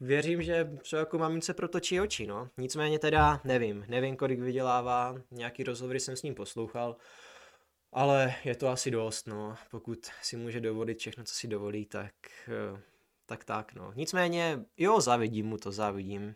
věřím, 0.00 0.42
že 0.42 0.70
se 0.84 0.96
jako 0.96 1.18
mamince 1.18 1.54
protočí 1.54 2.00
oči, 2.00 2.26
no. 2.26 2.50
Nicméně 2.58 2.98
teda 2.98 3.40
nevím, 3.44 3.84
nevím, 3.88 4.16
kolik 4.16 4.40
vydělává, 4.40 5.14
nějaký 5.30 5.62
rozhovory 5.62 6.00
jsem 6.00 6.16
s 6.16 6.22
ním 6.22 6.34
poslouchal, 6.34 6.96
ale 7.92 8.34
je 8.44 8.56
to 8.56 8.68
asi 8.68 8.90
dost, 8.90 9.26
no. 9.26 9.56
Pokud 9.70 10.06
si 10.22 10.36
může 10.36 10.60
dovolit 10.60 10.98
všechno, 10.98 11.24
co 11.24 11.34
si 11.34 11.48
dovolí, 11.48 11.86
tak 11.86 12.14
eh, 12.48 12.82
tak 13.26 13.44
tak, 13.44 13.74
no. 13.74 13.92
Nicméně, 13.94 14.60
jo, 14.76 15.00
závidím 15.00 15.46
mu 15.46 15.56
to, 15.56 15.72
závidím. 15.72 16.34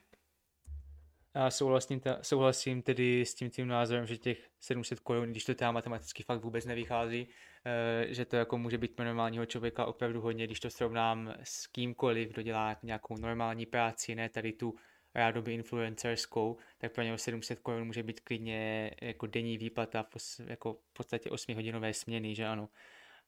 Já 1.35 1.51
souhlasím, 1.51 2.01
ta, 2.01 2.19
souhlasím 2.23 2.83
tedy 2.83 3.27
s 3.27 3.35
tím 3.35 3.51
tím 3.51 3.69
názorem, 3.69 4.07
že 4.07 4.19
těch 4.19 4.51
700 4.61 5.01
korun, 5.01 5.31
když 5.31 5.45
to 5.45 5.55
teda 5.55 5.73
matematicky 5.73 6.23
fakt 6.23 6.45
vůbec 6.45 6.65
nevychází, 6.65 7.29
e, 7.65 8.15
že 8.15 8.25
to 8.25 8.37
jako 8.37 8.59
může 8.59 8.79
být 8.79 8.97
pro 8.97 9.05
normálního 9.05 9.47
člověka 9.47 9.87
opravdu 9.87 10.21
hodně, 10.21 10.47
když 10.47 10.61
to 10.61 10.71
srovnám 10.71 11.35
s 11.43 11.67
kýmkoliv, 11.67 12.29
kdo 12.29 12.43
dělá 12.43 12.77
nějakou 12.83 13.17
normální 13.17 13.67
práci, 13.67 14.15
ne 14.15 14.29
tady 14.29 14.53
tu 14.53 14.75
rádoby 15.15 15.55
influencerskou, 15.55 16.57
tak 16.79 16.93
pro 16.93 17.05
něho 17.05 17.19
700 17.19 17.59
korun 17.61 17.85
může 17.85 18.03
být 18.03 18.21
klidně 18.21 18.91
jako 19.03 19.27
denní 19.27 19.59
výplata 19.59 20.03
v, 20.03 20.41
jako 20.47 20.73
v 20.73 20.93
podstatě 20.93 21.31
8 21.31 21.55
hodinové 21.55 21.95
směny, 21.95 22.35
že 22.35 22.47
ano. 22.47 22.69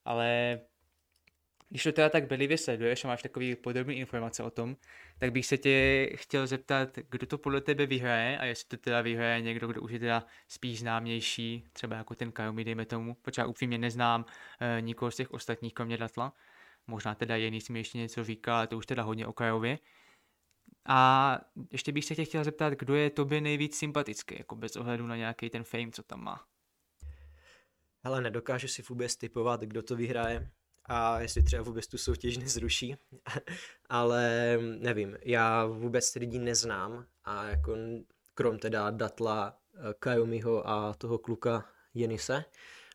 Ale 0.05 0.61
když 1.73 1.83
to 1.83 1.93
teda 1.93 2.09
tak 2.09 2.27
bedlivě 2.27 2.59
sleduješ 2.59 3.05
a 3.05 3.09
máš 3.09 3.23
takový 3.23 3.57
podrobný 3.57 3.95
informace 3.95 4.43
o 4.43 4.51
tom, 4.51 4.77
tak 5.19 5.33
bych 5.33 5.47
se 5.47 5.59
tě 5.59 6.09
chtěl 6.15 6.47
zeptat, 6.47 6.99
kdo 7.11 7.27
to 7.27 7.39
podle 7.39 7.61
tebe 7.61 7.87
vyhraje 7.87 8.39
a 8.39 8.45
jestli 8.45 8.69
to 8.69 8.77
teda 8.77 9.01
vyhraje 9.01 9.41
někdo, 9.41 9.67
kdo 9.67 9.81
už 9.81 9.93
je 9.93 9.99
teda 9.99 10.27
spíš 10.49 10.81
známější, 10.81 11.65
třeba 11.73 11.97
jako 11.97 12.15
ten 12.15 12.33
Kajomi, 12.33 12.65
dejme 12.65 12.87
tomu, 12.87 13.15
protože 13.15 13.43
já 13.43 13.47
upřímně 13.47 13.79
neznám 13.79 14.25
e, 14.61 14.81
nikoho 14.81 15.11
z 15.11 15.17
těch 15.17 15.31
ostatních, 15.31 15.75
kromě 15.75 15.97
Datla. 15.97 16.33
Možná 16.87 17.15
teda 17.15 17.37
jiný 17.37 17.61
si 17.61 17.73
mi 17.73 17.81
ještě 17.81 17.99
něco 17.99 18.25
říká, 18.25 18.57
ale 18.57 18.67
to 18.67 18.77
už 18.77 18.87
teda 18.87 19.03
hodně 19.03 19.27
o 19.27 19.33
Kajovi. 19.33 19.79
A 20.87 21.41
ještě 21.71 21.93
bych 21.93 22.05
se 22.05 22.15
tě 22.15 22.25
chtěl 22.25 22.45
zeptat, 22.45 22.73
kdo 22.73 22.95
je 22.95 23.11
tobě 23.11 23.41
nejvíc 23.41 23.77
sympatický, 23.77 24.35
jako 24.39 24.57
bez 24.57 24.77
ohledu 24.77 25.07
na 25.07 25.17
nějaký 25.17 25.51
ten 25.51 25.65
fame, 25.65 25.91
co 25.93 26.03
tam 26.03 26.25
má. 26.25 26.45
Hele, 28.05 28.21
nedokážu 28.21 28.69
si 28.69 28.83
vůbec 28.83 29.17
typovat, 29.17 29.61
kdo 29.61 29.83
to 29.83 29.97
vyhraje 29.97 30.51
a 30.85 31.21
jestli 31.21 31.43
třeba 31.43 31.63
vůbec 31.63 31.87
tu 31.87 31.99
soutěž 31.99 32.37
nezruší, 32.37 32.97
ale 33.89 34.59
nevím, 34.79 35.19
já 35.23 35.67
vůbec 35.67 36.13
ty 36.13 36.19
lidi 36.19 36.39
neznám 36.39 37.07
a 37.25 37.49
jako 37.49 37.77
krom 38.35 38.59
teda 38.59 38.91
Datla, 38.91 39.59
eh, 39.75 39.95
Kajumiho 39.99 40.69
a 40.69 40.95
toho 40.95 41.19
kluka 41.19 41.69
Jenise, 41.95 42.45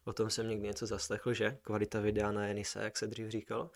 o 0.06 0.13
tom 0.13 0.29
jsem 0.29 0.50
někdy 0.50 0.67
něco 0.67 0.86
zaslechl, 0.86 1.34
že? 1.34 1.58
Kvalita 1.62 2.00
videa 2.00 2.32
na 2.32 2.48
Jenise, 2.48 2.84
jak 2.84 2.98
se 2.98 3.08
dřív 3.08 3.29
říkalo. 3.29 3.72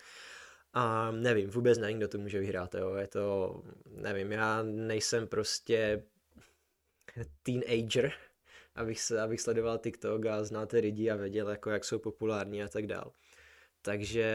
A 0.73 1.11
nevím, 1.11 1.49
vůbec 1.49 1.77
nevím, 1.77 1.97
kdo 1.97 2.07
to 2.07 2.17
může 2.17 2.39
vyhrát, 2.39 2.75
jo. 2.75 2.95
Je 2.95 3.07
to, 3.07 3.63
nevím, 3.85 4.31
já 4.31 4.63
nejsem 4.63 5.27
prostě 5.27 6.03
teenager, 7.43 8.11
abych, 8.75 9.01
se, 9.01 9.21
abych 9.21 9.41
sledoval 9.41 9.77
TikTok 9.77 10.25
a 10.25 10.43
znáte 10.43 10.77
lidi 10.77 11.09
a 11.09 11.15
věděl, 11.15 11.49
jako, 11.49 11.69
jak 11.69 11.85
jsou 11.85 11.99
populární 11.99 12.63
a 12.63 12.67
tak 12.67 12.87
dál. 12.87 13.11
Takže 13.81 14.25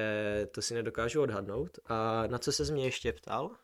to 0.50 0.62
si 0.62 0.74
nedokážu 0.74 1.22
odhadnout. 1.22 1.78
A 1.86 2.26
na 2.26 2.38
co 2.38 2.52
se 2.52 2.64
z 2.64 2.70
mě 2.70 2.84
ještě 2.84 3.12
ptal? 3.12 3.56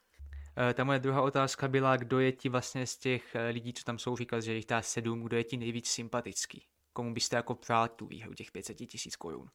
Eh, 0.57 0.75
ta 0.75 0.85
moje 0.85 0.99
druhá 0.99 1.23
otázka 1.23 1.69
byla, 1.69 1.97
kdo 1.97 2.21
je 2.21 2.33
ti 2.33 2.49
vlastně 2.49 2.87
z 2.87 2.97
těch 2.97 3.35
eh, 3.35 3.49
lidí, 3.49 3.73
co 3.73 3.85
tam 3.85 3.99
jsou, 3.99 4.17
říkal, 4.17 4.41
že 4.41 4.55
jich 4.55 4.67
tá 4.67 4.83
sedm, 4.83 5.23
kdo 5.23 5.37
je 5.37 5.45
ti 5.45 5.57
nejvíc 5.57 5.91
sympatický? 5.91 6.67
Komu 6.93 7.15
byste 7.15 7.37
jako 7.37 7.55
přál 7.55 7.89
tu 7.89 8.07
výhru 8.07 8.35
těch 8.35 8.53
500 8.53 8.77
tisíc 8.77 9.17
korun? 9.17 9.49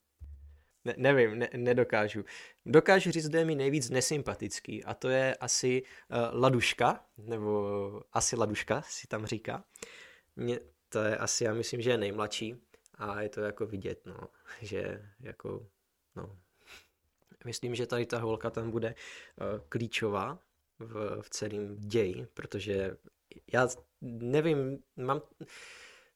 Ne, 0.86 0.94
nevím, 0.98 1.40
ne, 1.40 1.50
nedokážu. 1.56 2.26
Dokážu 2.66 3.12
říct, 3.12 3.30
kdo 3.30 3.40
je 3.40 3.46
mi 3.46 3.56
nejvíc 3.56 3.90
nesympatický 3.90 4.84
a 4.84 4.94
to 4.94 5.10
je 5.10 5.36
asi 5.36 5.84
uh, 5.84 6.42
Laduška, 6.42 7.06
nebo 7.18 8.02
asi 8.14 8.36
Laduška 8.36 8.82
si 8.82 9.08
tam 9.08 9.26
říká. 9.26 9.64
Mě, 10.36 10.60
to 10.90 11.00
je 11.00 11.18
asi, 11.18 11.44
já 11.44 11.54
myslím, 11.54 11.82
že 11.82 11.90
je 11.90 11.98
nejmladší 11.98 12.56
a 12.96 13.22
je 13.22 13.30
to 13.30 13.42
jako 13.42 13.66
vidět, 13.66 14.06
no, 14.06 14.18
že 14.62 15.02
jako 15.20 15.68
No. 16.18 16.38
Myslím, 17.46 17.76
že 17.76 17.88
tady 17.88 18.06
ta 18.06 18.20
holka 18.20 18.50
tam 18.50 18.72
bude 18.72 18.96
uh, 18.96 19.46
klíčová 19.70 20.40
v, 20.80 21.22
v 21.22 21.30
celém 21.30 21.76
ději, 21.80 22.28
protože 22.34 22.98
já 23.54 23.68
nevím, 24.02 24.80
mám, 24.98 25.22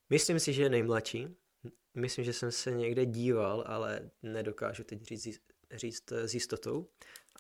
myslím 0.10 0.40
si, 0.40 0.54
že 0.54 0.64
je 0.64 0.70
nejmladší. 0.70 1.28
Myslím, 1.96 2.26
že 2.26 2.34
jsem 2.34 2.52
se 2.52 2.72
někde 2.72 3.06
díval, 3.06 3.64
ale 3.68 4.10
nedokážu 4.24 4.84
teď 4.84 5.04
říct, 5.04 5.40
říct 5.72 6.12
s 6.12 6.34
jistotou. 6.34 6.88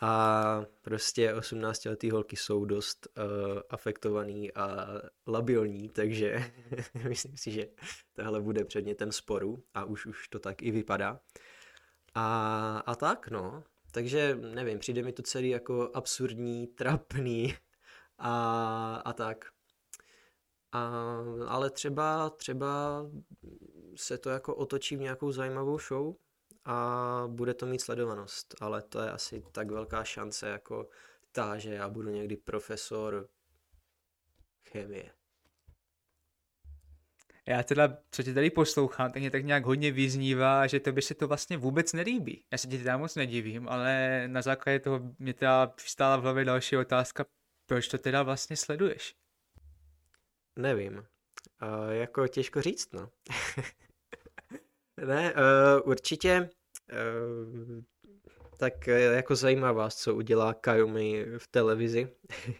A 0.01 0.65
prostě 0.81 1.33
18 1.33 1.85
letý 1.85 2.11
holky 2.11 2.35
jsou 2.35 2.65
dost 2.65 3.07
uh, 3.17 3.23
afektovaný 3.69 4.53
a 4.53 4.87
labilní, 5.27 5.89
takže 5.89 6.51
myslím 7.07 7.37
si, 7.37 7.51
že 7.51 7.67
tohle 8.13 8.41
bude 8.41 8.65
předmětem 8.65 9.11
sporu 9.11 9.63
a 9.73 9.85
už, 9.85 10.05
už 10.05 10.27
to 10.27 10.39
tak 10.39 10.61
i 10.61 10.71
vypadá. 10.71 11.19
A, 12.13 12.77
a 12.85 12.95
tak, 12.95 13.27
no. 13.27 13.63
Takže 13.91 14.35
nevím, 14.35 14.79
přijde 14.79 15.03
mi 15.03 15.13
to 15.13 15.23
celý 15.23 15.49
jako 15.49 15.91
absurdní, 15.93 16.67
trapný 16.67 17.55
a, 18.17 18.95
a 19.05 19.13
tak. 19.13 19.45
A, 20.71 20.91
ale 21.47 21.69
třeba, 21.69 22.29
třeba 22.29 23.05
se 23.95 24.17
to 24.17 24.29
jako 24.29 24.55
otočí 24.55 24.95
v 24.95 25.01
nějakou 25.01 25.31
zajímavou 25.31 25.79
show 25.79 26.15
a 26.65 27.23
bude 27.27 27.53
to 27.53 27.65
mít 27.65 27.81
sledovanost, 27.81 28.55
ale 28.61 28.81
to 28.81 29.01
je 29.01 29.11
asi 29.11 29.43
tak 29.51 29.71
velká 29.71 30.03
šance 30.03 30.47
jako 30.47 30.89
ta, 31.31 31.57
že 31.57 31.73
já 31.73 31.89
budu 31.89 32.09
někdy 32.09 32.37
profesor 32.37 33.29
chemie. 34.63 35.11
Já 37.47 37.63
teda, 37.63 37.97
co 38.11 38.23
tě 38.23 38.33
tady 38.33 38.49
poslouchám, 38.49 39.11
tak 39.11 39.19
mě 39.19 39.31
tak 39.31 39.45
nějak 39.45 39.65
hodně 39.65 39.91
vyznívá, 39.91 40.67
že 40.67 40.79
to 40.79 40.91
by 40.91 41.01
se 41.01 41.13
to 41.13 41.27
vlastně 41.27 41.57
vůbec 41.57 41.93
nelíbí. 41.93 42.45
Já 42.51 42.57
se 42.57 42.67
ti 42.67 42.77
teda 42.77 42.97
moc 42.97 43.15
nedivím, 43.15 43.69
ale 43.69 44.23
na 44.27 44.41
základě 44.41 44.79
toho 44.79 44.99
mě 45.19 45.33
teda 45.33 45.67
přistála 45.67 46.17
v 46.17 46.21
hlavě 46.21 46.45
další 46.45 46.77
otázka, 46.77 47.25
proč 47.65 47.87
to 47.87 47.97
teda 47.97 48.23
vlastně 48.23 48.57
sleduješ? 48.57 49.15
Nevím. 50.59 50.97
Uh, 50.97 51.91
jako 51.91 52.27
těžko 52.27 52.61
říct, 52.61 52.93
no. 52.93 53.09
ne, 55.05 55.33
uh, 55.33 55.89
určitě 55.89 56.49
uh, 56.91 57.81
tak 58.61 58.87
jako 58.87 59.35
zajímá 59.35 59.71
vás, 59.71 59.95
co 59.95 60.15
udělá 60.15 60.53
Kayumi 60.53 61.25
v 61.37 61.47
televizi. 61.47 62.07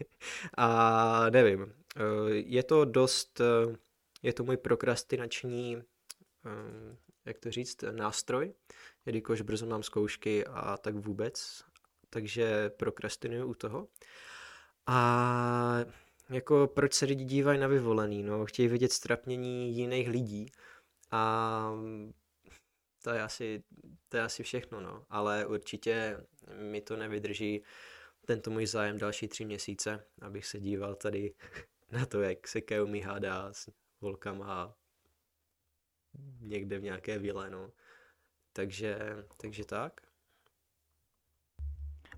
a 0.56 1.30
nevím, 1.30 1.74
eh, 1.96 2.00
je 2.30 2.62
to 2.62 2.84
dost, 2.84 3.40
eh, 3.40 3.76
je 4.22 4.32
to 4.32 4.44
můj 4.44 4.56
prokrastinační, 4.56 5.82
jak 7.24 7.38
to 7.38 7.50
říct, 7.50 7.84
nástroj, 7.90 8.54
jelikož 9.06 9.40
brzo 9.40 9.66
mám 9.66 9.82
zkoušky 9.82 10.46
a 10.46 10.76
tak 10.76 10.94
vůbec, 10.94 11.64
takže 12.10 12.70
prokrastinuju 12.70 13.46
u 13.46 13.54
toho. 13.54 13.88
A 14.86 15.78
jako 16.30 16.70
proč 16.74 16.94
se 16.94 17.06
lidi 17.06 17.24
dívají 17.24 17.60
na 17.60 17.66
vyvolený, 17.66 18.22
no, 18.22 18.46
chtějí 18.46 18.68
vidět 18.68 18.92
strapnění 18.92 19.76
jiných 19.76 20.08
lidí 20.08 20.46
a 21.10 21.72
to 23.02 23.10
je 23.10 23.22
asi, 23.22 23.62
to 24.08 24.16
je 24.16 24.22
asi 24.22 24.42
všechno, 24.42 24.80
no. 24.80 25.06
Ale 25.10 25.46
určitě 25.46 26.18
mi 26.58 26.80
to 26.80 26.96
nevydrží 26.96 27.62
tento 28.26 28.50
můj 28.50 28.66
zájem 28.66 28.98
další 28.98 29.28
tři 29.28 29.44
měsíce, 29.44 30.04
abych 30.20 30.46
se 30.46 30.60
díval 30.60 30.94
tady 30.94 31.34
na 31.90 32.06
to, 32.06 32.22
jak 32.22 32.48
se 32.48 32.60
Keumi 32.60 33.00
hádá 33.00 33.52
s 33.52 33.70
volkama 34.02 34.76
někde 36.40 36.78
v 36.78 36.82
nějaké 36.82 37.18
vile, 37.18 37.50
no. 37.50 37.70
Takže, 38.52 38.98
takže 39.36 39.64
tak. 39.64 40.00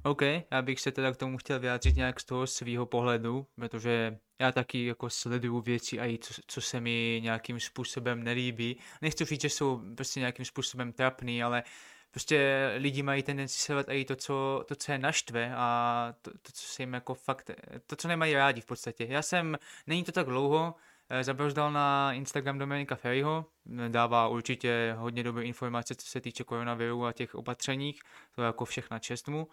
OK, 0.02 0.22
já 0.50 0.62
bych 0.62 0.80
se 0.80 0.92
teda 0.92 1.12
k 1.12 1.16
tomu 1.16 1.38
chtěl 1.38 1.60
vyjádřit 1.60 1.96
nějak 1.96 2.20
z 2.20 2.24
toho 2.24 2.46
svého 2.46 2.86
pohledu, 2.86 3.46
protože 3.54 4.18
já 4.38 4.52
taky 4.52 4.86
jako 4.86 5.10
sleduju 5.10 5.60
věci 5.60 6.00
a 6.00 6.06
i 6.06 6.18
co, 6.18 6.34
co 6.46 6.60
se 6.60 6.80
mi 6.80 7.20
nějakým 7.22 7.60
způsobem 7.60 8.24
nelíbí. 8.24 8.80
Nechci 9.02 9.24
říct, 9.24 9.40
že 9.40 9.50
jsou 9.50 9.94
prostě 9.96 10.20
nějakým 10.20 10.44
způsobem 10.44 10.92
trapný, 10.92 11.42
ale 11.42 11.62
prostě 12.10 12.70
lidi 12.76 13.02
mají 13.02 13.22
tendenci 13.22 13.58
sledovat 13.58 13.86
i 13.88 14.04
to, 14.04 14.16
co, 14.16 14.64
to, 14.68 14.74
co 14.74 14.92
je 14.92 14.98
naštve 14.98 15.52
a 15.56 16.14
to, 16.22 16.30
to, 16.30 16.52
co 16.52 16.66
se 16.66 16.82
jim 16.82 16.92
jako 16.92 17.14
fakt, 17.14 17.50
to, 17.86 17.96
co 17.96 18.08
nemají 18.08 18.34
rádi 18.34 18.60
v 18.60 18.66
podstatě. 18.66 19.06
Já 19.10 19.22
jsem, 19.22 19.58
není 19.86 20.04
to 20.04 20.12
tak 20.12 20.26
dlouho, 20.26 20.74
eh, 21.20 21.24
zabrozdal 21.24 21.72
na 21.72 22.12
Instagram 22.12 22.58
Dominika 22.58 22.96
Ferryho, 22.96 23.46
dává 23.88 24.28
určitě 24.28 24.94
hodně 24.98 25.22
dobré 25.22 25.44
informace, 25.44 25.94
co 25.94 26.06
se 26.06 26.20
týče 26.20 26.44
koronaviru 26.44 27.06
a 27.06 27.12
těch 27.12 27.34
opatřeních, 27.34 28.00
to 28.34 28.42
je 28.42 28.46
jako 28.46 28.64
všechna 28.64 28.98
čest 28.98 29.28
mu. 29.28 29.48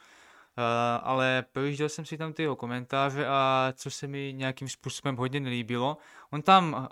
Uh, 0.58 0.64
ale 1.04 1.46
projížděl 1.52 1.90
jsem 1.90 2.06
si 2.06 2.18
tam 2.18 2.34
ty 2.34 2.44
jeho 2.44 2.56
komentáře 2.56 3.28
a 3.28 3.74
co 3.76 3.92
se 3.92 4.08
mi 4.08 4.34
nějakým 4.38 4.70
způsobem 4.70 5.16
hodně 5.16 5.40
nelíbilo. 5.40 5.98
On 6.32 6.42
tam 6.42 6.74
uh, 6.74 6.90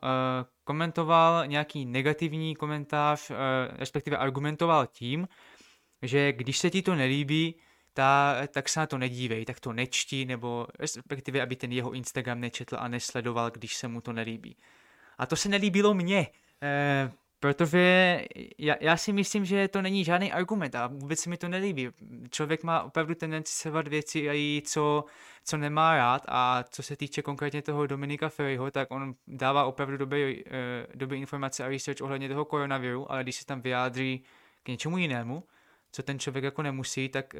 komentoval 0.64 1.48
nějaký 1.48 1.86
negativní 1.86 2.56
komentář, 2.56 3.32
respektive 3.76 4.18
argumentoval 4.18 4.88
tím, 4.88 5.28
že 6.02 6.32
když 6.34 6.58
se 6.58 6.70
ti 6.70 6.82
to 6.82 6.96
nelíbí, 6.96 7.56
ta, 7.94 8.36
tak 8.48 8.70
se 8.70 8.80
na 8.80 8.88
to 8.88 8.98
nedívej, 8.98 9.46
tak 9.46 9.60
to 9.60 9.74
nečti, 9.74 10.26
nebo 10.26 10.68
respektive, 10.80 11.42
aby 11.42 11.56
ten 11.56 11.72
jeho 11.72 11.92
Instagram 11.92 12.40
nečetl 12.40 12.76
a 12.80 12.88
nesledoval, 12.88 13.52
když 13.52 13.76
se 13.76 13.88
mu 13.88 14.02
to 14.02 14.14
nelíbí. 14.14 14.58
A 15.18 15.26
to 15.26 15.36
se 15.36 15.50
nelíbilo 15.50 15.94
mně. 15.94 16.28
Uh, 17.06 17.12
Protože 17.42 18.26
já, 18.58 18.76
já 18.80 18.98
si 18.98 19.14
myslím, 19.14 19.46
že 19.46 19.68
to 19.68 19.82
není 19.82 20.04
žádný 20.04 20.32
argument 20.32 20.76
a 20.76 20.88
vůbec 20.88 21.20
se 21.20 21.30
mi 21.30 21.38
to 21.38 21.48
nelíbí. 21.48 21.90
Člověk 22.30 22.64
má 22.64 22.84
opravdu 22.84 23.16
tendenci 23.16 23.54
sevat 23.54 23.88
věci 23.88 24.30
a 24.30 24.34
jí, 24.34 24.62
co, 24.62 25.06
co 25.46 25.58
nemá 25.58 25.96
rád 25.96 26.22
a 26.28 26.64
co 26.70 26.84
se 26.84 26.96
týče 26.96 27.22
konkrétně 27.22 27.62
toho 27.62 27.88
Dominika 27.88 28.30
Ferryho, 28.30 28.72
tak 28.72 28.92
on 28.92 29.16
dává 29.28 29.66
opravdu 29.66 29.98
dobré, 29.98 30.34
uh, 30.34 30.42
dobré 30.96 31.18
informace 31.18 31.64
a 31.64 31.68
research 31.68 32.02
ohledně 32.02 32.30
toho 32.30 32.46
koronaviru, 32.46 33.12
ale 33.12 33.24
když 33.24 33.36
se 33.36 33.46
tam 33.46 33.62
vyjádří 33.62 34.24
k 34.64 34.68
něčemu 34.68 34.98
jinému, 34.98 35.44
co 35.92 36.04
ten 36.04 36.20
člověk 36.20 36.44
jako 36.44 36.62
nemusí, 36.62 37.10
tak 37.10 37.34
uh, 37.34 37.40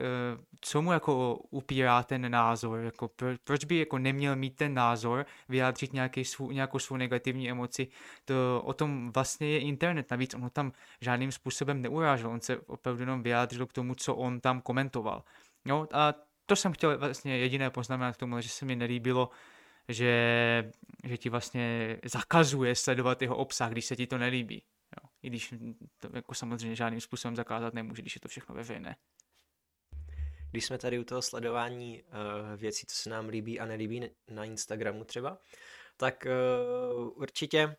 co 0.62 0.82
mu 0.82 0.92
jako 0.92 1.36
upírá 1.50 2.04
ten 2.04 2.32
názor, 2.32 2.80
jako 2.80 3.08
pro, 3.08 3.30
proč 3.44 3.66
by 3.66 3.78
jako 3.78 3.98
neměl 3.98 4.36
mít 4.36 4.56
ten 4.56 4.74
názor, 4.74 5.26
vyjádřit 5.50 5.94
nějaký 5.94 6.26
svů, 6.26 6.52
nějakou 6.52 6.80
svou 6.80 6.98
negativní 6.98 7.50
emoci, 7.50 7.88
to 8.26 8.62
o 8.66 8.74
tom 8.74 9.12
vlastně 9.12 9.50
je 9.50 9.60
internet, 9.60 10.12
navíc 10.12 10.34
on 10.34 10.42
ho 10.42 10.50
tam 10.50 10.72
žádným 11.02 11.32
způsobem 11.32 11.82
neurážel, 11.82 12.30
on 12.30 12.42
se 12.42 12.58
opravdu 12.58 13.02
jenom 13.02 13.24
vyjádřil 13.24 13.66
k 13.66 13.74
tomu, 13.74 13.96
co 13.96 14.16
on 14.16 14.40
tam 14.40 14.62
komentoval. 14.62 15.24
No 15.66 15.88
a 15.94 16.14
to 16.46 16.56
jsem 16.56 16.74
chtěl 16.74 16.98
vlastně 16.98 17.38
jediné 17.38 17.70
poznamenat 17.70 18.16
k 18.16 18.20
tomu, 18.20 18.42
že 18.42 18.50
se 18.50 18.66
mi 18.66 18.76
nelíbilo, 18.76 19.30
že, 19.90 20.72
že 21.04 21.18
ti 21.18 21.30
vlastně 21.30 21.98
zakazuje 22.06 22.76
sledovat 22.76 23.22
jeho 23.22 23.36
obsah, 23.36 23.72
když 23.72 23.86
se 23.86 23.96
ti 23.96 24.08
to 24.08 24.18
nelíbí. 24.18 24.64
I 25.24 25.30
když 25.30 25.54
to 25.98 26.10
jako 26.14 26.34
samozřejmě 26.34 26.76
žádným 26.76 27.02
způsobem 27.02 27.36
zakázat 27.36 27.74
nemůže, 27.74 28.02
když 28.02 28.16
je 28.16 28.22
to 28.22 28.28
všechno 28.28 28.56
veřejné. 28.56 28.96
Když 30.52 30.66
jsme 30.66 30.78
tady 30.78 31.00
u 31.00 31.04
toho 31.04 31.22
sledování 31.22 32.04
uh, 32.04 32.60
věcí, 32.60 32.86
co 32.88 32.96
se 32.96 33.10
nám 33.10 33.30
líbí 33.30 33.60
a 33.60 33.66
nelíbí 33.66 34.10
na 34.30 34.46
Instagramu 34.46 35.04
třeba, 35.04 35.38
tak 35.98 36.28
uh, 36.96 37.22
určitě, 37.22 37.76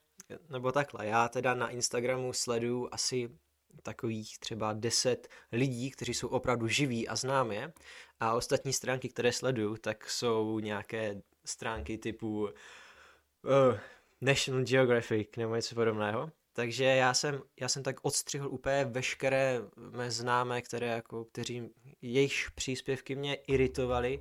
nebo 0.48 0.72
takhle, 0.72 1.06
já 1.06 1.28
teda 1.28 1.54
na 1.54 1.68
Instagramu 1.68 2.32
sleduju 2.32 2.88
asi 2.92 3.30
takových 3.82 4.38
třeba 4.38 4.72
10 4.72 5.28
lidí, 5.52 5.90
kteří 5.90 6.14
jsou 6.14 6.28
opravdu 6.28 6.68
živí 6.68 7.08
a 7.08 7.16
znám 7.16 7.52
je. 7.52 7.72
A 8.20 8.34
ostatní 8.34 8.72
stránky, 8.72 9.08
které 9.08 9.32
sleduju, 9.32 9.76
tak 9.76 10.10
jsou 10.10 10.58
nějaké 10.58 11.22
stránky 11.44 11.98
typu 11.98 12.40
uh, 12.40 12.50
National 14.20 14.64
Geographic 14.64 15.28
nebo 15.36 15.56
něco 15.56 15.74
podobného. 15.74 16.30
Takže 16.60 16.84
já 16.84 17.14
jsem, 17.14 17.42
já 17.60 17.68
jsem 17.68 17.82
tak 17.82 17.96
odstřihl 18.02 18.48
úplně 18.48 18.84
veškeré 18.84 19.60
mé 19.76 20.10
známé, 20.10 20.62
které 20.62 20.86
jako, 20.86 21.24
kteří 21.24 21.70
jejich 22.02 22.50
příspěvky 22.54 23.16
mě 23.16 23.34
iritovaly, 23.34 24.20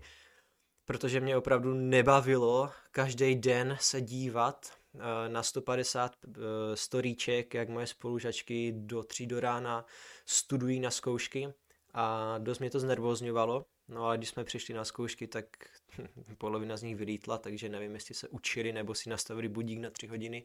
protože 0.85 1.19
mě 1.19 1.37
opravdu 1.37 1.73
nebavilo 1.73 2.71
každý 2.91 3.35
den 3.35 3.77
se 3.81 4.01
dívat 4.01 4.71
eh, 4.95 5.29
na 5.29 5.43
150 5.43 6.15
eh, 6.27 6.31
storíček, 6.73 7.53
jak 7.53 7.69
moje 7.69 7.87
spolužačky 7.87 8.73
do 8.75 9.03
tří 9.03 9.27
do 9.27 9.39
rána 9.39 9.85
studují 10.25 10.79
na 10.79 10.91
zkoušky 10.91 11.53
a 11.93 12.37
dost 12.37 12.59
mě 12.59 12.69
to 12.69 12.79
znervozňovalo, 12.79 13.65
no 13.89 14.05
ale 14.05 14.17
když 14.17 14.29
jsme 14.29 14.43
přišli 14.43 14.73
na 14.73 14.85
zkoušky, 14.85 15.27
tak 15.27 15.45
polovina 16.37 16.77
z 16.77 16.83
nich 16.83 16.95
vylítla, 16.95 17.37
takže 17.37 17.69
nevím, 17.69 17.93
jestli 17.93 18.15
se 18.15 18.27
učili 18.27 18.73
nebo 18.73 18.95
si 18.95 19.09
nastavili 19.09 19.47
budík 19.47 19.79
na 19.79 19.89
tři 19.89 20.07
hodiny 20.07 20.43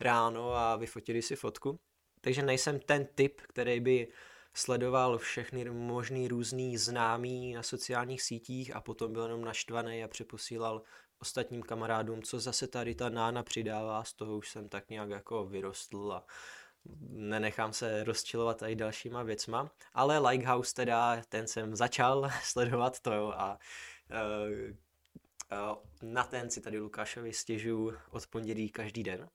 ráno 0.00 0.52
a 0.52 0.76
vyfotili 0.76 1.22
si 1.22 1.36
fotku. 1.36 1.80
Takže 2.20 2.42
nejsem 2.42 2.80
ten 2.80 3.06
typ, 3.14 3.40
který 3.40 3.80
by 3.80 4.08
sledoval 4.54 5.18
všechny 5.18 5.64
možný 5.70 6.28
různý 6.28 6.76
známí 6.76 7.54
na 7.54 7.62
sociálních 7.62 8.22
sítích 8.22 8.76
a 8.76 8.80
potom 8.80 9.12
byl 9.12 9.22
jenom 9.22 9.44
naštvaný 9.44 10.04
a 10.04 10.08
přeposílal 10.08 10.82
ostatním 11.18 11.62
kamarádům, 11.62 12.22
co 12.22 12.40
zase 12.40 12.66
tady 12.66 12.94
ta 12.94 13.08
nána 13.08 13.42
přidává, 13.42 14.04
z 14.04 14.12
toho 14.12 14.36
už 14.36 14.50
jsem 14.50 14.68
tak 14.68 14.90
nějak 14.90 15.10
jako 15.10 15.46
vyrostl 15.46 16.12
a 16.12 16.26
nenechám 17.08 17.72
se 17.72 18.04
rozčilovat 18.04 18.62
i 18.62 18.74
dalšíma 18.74 19.22
věcma, 19.22 19.70
ale 19.94 20.18
Likehouse 20.18 20.74
teda, 20.74 21.22
ten 21.28 21.46
jsem 21.46 21.76
začal 21.76 22.30
sledovat 22.42 23.00
to 23.00 23.12
jo, 23.12 23.32
a 23.36 23.58
uh, 24.10 24.70
uh, 25.70 25.76
na 26.02 26.24
ten 26.24 26.50
si 26.50 26.60
tady 26.60 26.78
Lukášovi 26.78 27.32
stěžuju 27.32 27.92
od 28.10 28.26
pondělí 28.26 28.70
každý 28.70 29.02
den. 29.02 29.28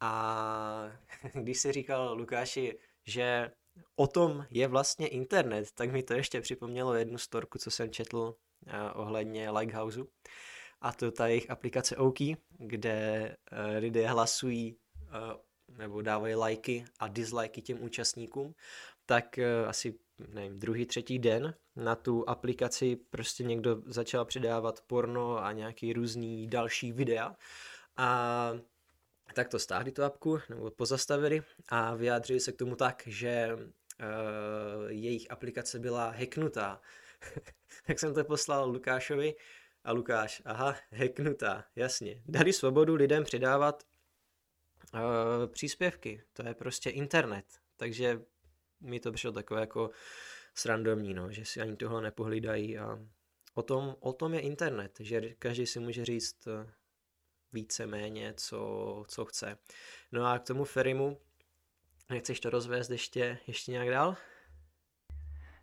A 0.00 0.92
když 1.32 1.60
si 1.60 1.72
říkal 1.72 2.14
Lukáši, 2.14 2.78
že 3.06 3.50
o 3.96 4.06
tom 4.06 4.46
je 4.50 4.68
vlastně 4.68 5.08
internet, 5.08 5.68
tak 5.74 5.92
mi 5.92 6.02
to 6.02 6.14
ještě 6.14 6.40
připomnělo 6.40 6.94
jednu 6.94 7.18
storku, 7.18 7.58
co 7.58 7.70
jsem 7.70 7.90
četl 7.90 8.18
uh, 8.18 8.72
ohledně 8.94 9.50
Likehouse. 9.50 10.00
A 10.80 10.92
to 10.92 11.10
ta 11.10 11.26
jejich 11.26 11.50
aplikace 11.50 11.96
OK, 11.96 12.18
kde 12.58 13.28
uh, 13.52 13.78
lidé 13.78 14.08
hlasují 14.08 14.76
uh, 15.02 15.40
nebo 15.78 16.02
dávají 16.02 16.34
lajky 16.34 16.84
a 16.98 17.08
dislikey 17.08 17.62
těm 17.62 17.82
účastníkům, 17.82 18.54
tak 19.06 19.38
uh, 19.38 19.68
asi 19.68 19.98
nevím, 20.28 20.58
druhý, 20.58 20.86
třetí 20.86 21.18
den 21.18 21.54
na 21.76 21.94
tu 21.96 22.28
aplikaci 22.28 22.96
prostě 23.10 23.44
někdo 23.44 23.82
začal 23.86 24.24
přidávat 24.24 24.80
porno 24.86 25.44
a 25.44 25.52
nějaký 25.52 25.92
různý 25.92 26.46
další 26.46 26.92
videa 26.92 27.36
a 27.96 28.52
tak 29.34 29.48
to 29.48 29.58
stáhli 29.58 29.92
tu 29.92 30.04
apku 30.04 30.40
nebo 30.48 30.70
pozastavili 30.70 31.42
a 31.68 31.94
vyjádřili 31.94 32.40
se 32.40 32.52
k 32.52 32.56
tomu 32.56 32.76
tak, 32.76 33.02
že 33.06 33.48
uh, 33.54 34.90
jejich 34.90 35.30
aplikace 35.30 35.78
byla 35.78 36.10
hacknutá. 36.10 36.80
tak 37.86 37.98
jsem 37.98 38.14
to 38.14 38.24
poslal 38.24 38.70
Lukášovi 38.70 39.34
a 39.84 39.92
Lukáš, 39.92 40.42
aha, 40.44 40.76
hacknutá, 40.92 41.64
jasně. 41.76 42.22
Dali 42.26 42.52
svobodu 42.52 42.94
lidem 42.94 43.24
přidávat 43.24 43.82
uh, 44.94 45.52
příspěvky, 45.52 46.22
to 46.32 46.48
je 46.48 46.54
prostě 46.54 46.90
internet, 46.90 47.44
takže 47.76 48.20
mi 48.80 49.00
to 49.00 49.12
přišlo 49.12 49.32
takové 49.32 49.60
jako 49.60 49.90
srandovní, 50.54 51.14
no, 51.14 51.32
že 51.32 51.44
si 51.44 51.60
ani 51.60 51.76
tohle 51.76 52.02
nepohlídají 52.02 52.78
a 52.78 52.98
o 53.54 53.62
tom, 53.62 53.96
o 54.00 54.12
tom 54.12 54.34
je 54.34 54.40
internet, 54.40 54.96
že 55.00 55.20
každý 55.20 55.66
si 55.66 55.80
může 55.80 56.04
říct 56.04 56.46
eh, 56.46 56.72
více 57.52 57.86
méně, 57.86 58.34
co, 58.36 59.04
co 59.08 59.24
chce. 59.24 59.58
No 60.12 60.26
a 60.26 60.38
k 60.38 60.46
tomu 60.46 60.64
Ferimu, 60.64 61.20
nechceš 62.10 62.40
to 62.40 62.50
rozvést 62.50 62.90
ještě, 62.90 63.38
ještě 63.46 63.72
nějak 63.72 63.88
dál? 63.88 64.16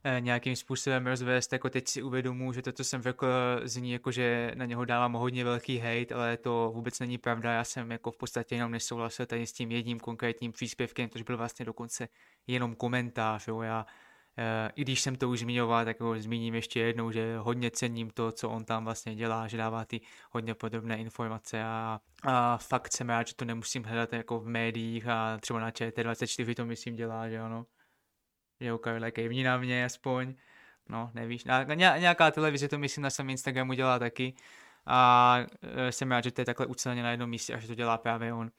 Eh, 0.04 0.22
nějakým 0.22 0.56
způsobem 0.56 1.08
rozvést, 1.08 1.54
jako 1.54 1.70
teď 1.70 1.88
si 1.88 2.04
uvědomuji, 2.04 2.54
že 2.54 2.62
to, 2.62 2.72
co 2.72 2.84
jsem 2.84 3.02
řekl, 3.02 3.28
zní 3.64 3.92
jako, 3.92 4.12
že 4.12 4.52
na 4.56 4.66
něho 4.66 4.86
dávám 4.86 5.14
hodně 5.14 5.44
velký 5.44 5.78
hate, 5.78 6.16
ale 6.16 6.38
to 6.38 6.72
vůbec 6.76 7.00
není 7.00 7.18
pravda, 7.18 7.54
já 7.54 7.64
jsem 7.64 7.92
jako 7.92 8.12
v 8.12 8.18
podstatě 8.18 8.56
jenom 8.56 8.72
nesouhlasil 8.72 9.26
tady 9.26 9.48
s 9.48 9.54
tím 9.54 9.72
jedním 9.72 10.00
konkrétním 10.00 10.52
příspěvkem, 10.52 11.10
což 11.10 11.22
byl 11.22 11.38
vlastně 11.38 11.66
dokonce 11.66 12.08
jenom 12.48 12.76
komentář, 12.76 13.48
jo, 13.48 13.62
já 13.62 13.86
Eh, 14.42 14.72
i 14.76 14.82
když 14.82 15.02
jsem 15.02 15.16
to 15.16 15.30
už 15.30 15.40
zmiňoval, 15.40 15.86
tak 15.86 16.00
ho 16.00 16.20
zmíním 16.20 16.56
ještě 16.56 16.80
jednou, 16.80 17.12
že 17.12 17.38
hodně 17.38 17.72
cením 17.72 18.10
to, 18.10 18.32
co 18.32 18.50
on 18.50 18.66
tam 18.66 18.86
vlastně 18.86 19.16
dělá, 19.16 19.48
že 19.48 19.58
dává 19.58 19.86
ty 19.86 20.02
hodně 20.32 20.54
podobné 20.54 20.98
informace. 20.98 21.64
A, 21.64 22.00
a 22.24 22.58
fakt 22.58 22.94
jsem 22.94 23.10
rád, 23.10 23.28
že 23.28 23.36
to 23.36 23.46
nemusím 23.46 23.84
hledat 23.84 24.14
jako 24.14 24.40
v 24.40 24.48
médiích 24.48 25.08
a 25.08 25.38
třeba 25.38 25.60
na 25.60 25.72
ČT24 25.72 26.56
to 26.56 26.66
myslím 26.66 26.96
dělá, 26.96 27.30
že 27.30 27.40
ano. 27.40 27.66
Že 28.60 28.72
Karle 28.82 29.12
kejvní 29.12 29.43
na 29.43 29.58
mě 29.58 29.86
aspoň, 29.86 30.36
no 30.89 31.12
nevíš, 31.13 31.43
a 31.45 31.63
nějaká 31.98 32.32
televize 32.32 32.67
to 32.67 32.78
myslím 32.78 33.02
na 33.02 33.10
svém 33.10 33.30
Instagramu 33.30 33.74
dělá 33.74 34.00
taky. 34.00 34.34
A 34.86 35.38
eh, 35.62 35.91
jsem 35.91 36.12
rád, 36.12 36.24
že 36.24 36.32
to 36.32 36.41
je 36.41 36.45
takhle 36.45 36.65
uceleně 36.65 37.04
na 37.04 37.12
jednom 37.12 37.30
místě 37.30 37.54
a 37.54 37.60
že 37.60 37.67
to 37.67 37.76
dělá 37.76 37.98
právě 37.98 38.34
on. 38.34 38.52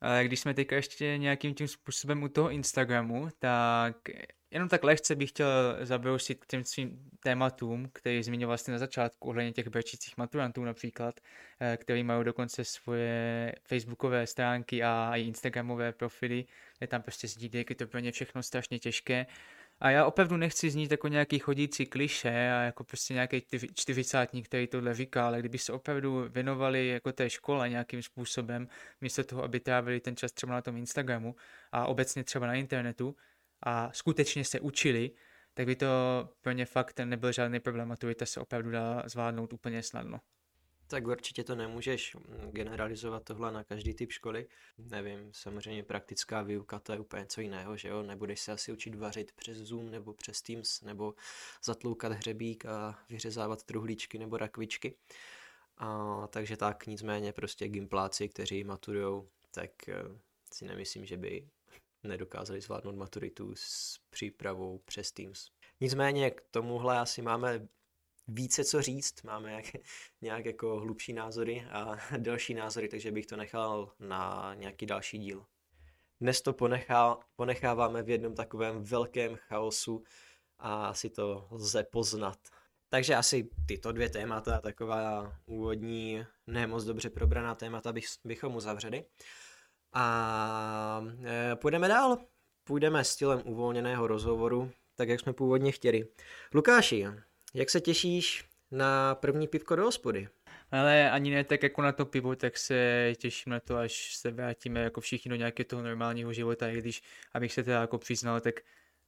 Ale 0.00 0.24
když 0.24 0.40
jsme 0.40 0.54
teďka 0.54 0.76
ještě 0.76 1.18
nějakým 1.18 1.54
tím 1.54 1.68
způsobem 1.68 2.22
u 2.22 2.28
toho 2.28 2.50
Instagramu, 2.50 3.28
tak 3.38 3.96
Jenom 4.50 4.68
tak 4.68 4.84
lehce 4.84 5.16
bych 5.16 5.28
chtěl 5.30 5.78
zabrousit 5.80 6.44
k 6.44 6.46
těm 6.46 6.64
svým 6.64 7.10
tématům, 7.20 7.90
který 7.92 8.22
zmiňoval 8.22 8.58
jste 8.58 8.72
na 8.72 8.78
začátku, 8.78 9.28
ohledně 9.28 9.52
těch 9.52 9.68
brečících 9.68 10.16
maturantů 10.16 10.64
například, 10.64 11.20
eh, 11.60 11.76
který 11.76 12.02
mají 12.04 12.24
dokonce 12.24 12.64
svoje 12.64 13.54
facebookové 13.64 14.26
stránky 14.26 14.82
a 14.82 15.12
i 15.16 15.22
instagramové 15.22 15.92
profily, 15.92 16.44
kde 16.78 16.86
tam 16.86 17.02
prostě 17.02 17.28
jak 17.52 17.70
je 17.70 17.76
to 17.76 17.86
pro 17.86 17.98
ně 18.00 18.12
všechno 18.12 18.42
strašně 18.42 18.78
těžké. 18.78 19.26
A 19.80 19.90
já 19.90 20.06
opravdu 20.06 20.36
nechci 20.36 20.70
znít 20.70 20.90
jako 20.90 21.08
nějaký 21.08 21.38
chodící 21.38 21.86
kliše 21.86 22.30
a 22.30 22.60
jako 22.62 22.84
prostě 22.84 23.14
nějaký 23.14 23.42
čtyřicátník, 23.74 24.46
který 24.46 24.66
tohle 24.66 24.94
říká, 24.94 25.26
ale 25.26 25.38
kdyby 25.38 25.58
se 25.58 25.72
opravdu 25.72 26.28
věnovali 26.28 26.88
jako 26.88 27.12
té 27.12 27.30
škole 27.30 27.68
nějakým 27.68 28.02
způsobem, 28.02 28.68
místo 29.00 29.24
toho, 29.24 29.42
aby 29.44 29.60
trávili 29.60 30.00
ten 30.00 30.16
čas 30.16 30.32
třeba 30.32 30.52
na 30.52 30.62
tom 30.62 30.76
Instagramu 30.76 31.36
a 31.72 31.86
obecně 31.86 32.24
třeba 32.24 32.46
na 32.46 32.54
internetu, 32.54 33.16
a 33.62 33.92
skutečně 33.92 34.44
se 34.44 34.60
učili, 34.60 35.10
tak 35.54 35.66
by 35.66 35.76
to 35.76 35.86
pro 36.40 36.52
ně 36.52 36.66
fakt 36.66 37.00
nebyl 37.04 37.32
žádný 37.32 37.60
problém, 37.60 37.88
maturita 37.88 38.26
se 38.26 38.40
opravdu 38.40 38.70
dá 38.70 39.02
zvládnout 39.06 39.52
úplně 39.52 39.82
snadno. 39.82 40.20
Tak 40.90 41.06
určitě 41.06 41.44
to 41.44 41.54
nemůžeš 41.54 42.16
generalizovat 42.50 43.24
tohle 43.24 43.52
na 43.52 43.64
každý 43.64 43.94
typ 43.94 44.12
školy. 44.12 44.46
Nevím, 44.78 45.30
samozřejmě 45.32 45.82
praktická 45.82 46.42
výuka 46.42 46.78
to 46.78 46.92
je 46.92 46.98
úplně 46.98 47.26
co 47.26 47.40
jiného, 47.40 47.76
že 47.76 47.88
jo? 47.88 48.02
Nebudeš 48.02 48.40
se 48.40 48.52
asi 48.52 48.72
učit 48.72 48.94
vařit 48.94 49.32
přes 49.32 49.56
Zoom 49.56 49.90
nebo 49.90 50.12
přes 50.12 50.42
Teams 50.42 50.82
nebo 50.82 51.14
zatloukat 51.64 52.12
hřebík 52.12 52.66
a 52.66 52.98
vyřezávat 53.08 53.62
truhlíčky 53.62 54.18
nebo 54.18 54.36
rakvičky. 54.36 54.96
A, 55.76 56.26
takže 56.26 56.56
tak, 56.56 56.86
nicméně 56.86 57.32
prostě 57.32 57.68
gimpláci, 57.68 58.28
kteří 58.28 58.64
maturujou, 58.64 59.28
tak 59.50 59.88
eh, 59.88 60.02
si 60.52 60.64
nemyslím, 60.64 61.06
že 61.06 61.16
by 61.16 61.48
nedokázali 62.02 62.60
zvládnout 62.60 62.96
maturitu 62.96 63.52
s 63.54 63.98
přípravou 64.10 64.78
přes 64.78 65.12
Teams. 65.12 65.50
Nicméně 65.80 66.30
k 66.30 66.40
tomuhle 66.50 66.98
asi 66.98 67.22
máme 67.22 67.68
více 68.28 68.64
co 68.64 68.82
říct, 68.82 69.22
máme 69.22 69.52
jak, 69.52 69.64
nějak 70.20 70.44
jako 70.44 70.80
hlubší 70.80 71.12
názory 71.12 71.66
a 71.70 71.96
další 72.18 72.54
názory, 72.54 72.88
takže 72.88 73.12
bych 73.12 73.26
to 73.26 73.36
nechal 73.36 73.92
na 74.00 74.54
nějaký 74.54 74.86
další 74.86 75.18
díl. 75.18 75.44
Dnes 76.20 76.42
to 76.42 76.52
ponechá, 76.52 77.18
ponecháváme 77.36 78.02
v 78.02 78.10
jednom 78.10 78.34
takovém 78.34 78.84
velkém 78.84 79.36
chaosu 79.36 80.04
a 80.58 80.86
asi 80.86 81.10
to 81.10 81.48
lze 81.50 81.84
poznat. 81.84 82.38
Takže 82.88 83.14
asi 83.14 83.48
tyto 83.66 83.92
dvě 83.92 84.10
témata, 84.10 84.60
taková 84.60 85.32
úvodní, 85.46 86.24
ne 86.46 86.66
moc 86.66 86.84
dobře 86.84 87.10
probraná 87.10 87.54
témata 87.54 87.92
bych, 87.92 88.04
bychom 88.24 88.56
uzavřeli. 88.56 89.04
A 89.92 91.04
e, 91.24 91.56
půjdeme 91.56 91.88
dál. 91.88 92.18
Půjdeme 92.64 93.04
stylem 93.04 93.42
uvolněného 93.44 94.06
rozhovoru, 94.06 94.70
tak 94.94 95.08
jak 95.08 95.20
jsme 95.20 95.32
původně 95.32 95.72
chtěli. 95.72 96.08
Lukáši, 96.54 97.06
jak 97.54 97.70
se 97.70 97.80
těšíš 97.80 98.44
na 98.70 99.14
první 99.14 99.48
pivko 99.48 99.76
do 99.76 99.84
hospody? 99.84 100.28
Ale 100.70 101.10
ani 101.10 101.30
ne 101.30 101.44
tak 101.44 101.62
jako 101.62 101.82
na 101.82 101.92
to 101.92 102.06
pivo, 102.06 102.36
tak 102.36 102.58
se 102.58 103.12
těším 103.16 103.50
na 103.50 103.60
to, 103.60 103.76
až 103.76 104.16
se 104.16 104.30
vrátíme 104.30 104.80
jako 104.80 105.00
všichni 105.00 105.28
do 105.28 105.36
nějakého 105.36 105.64
toho 105.64 105.82
normálního 105.82 106.32
života, 106.32 106.68
i 106.68 106.78
když, 106.78 107.02
abych 107.32 107.52
se 107.52 107.62
teda 107.62 107.80
jako 107.80 107.98
přiznal, 107.98 108.40
tak 108.40 108.54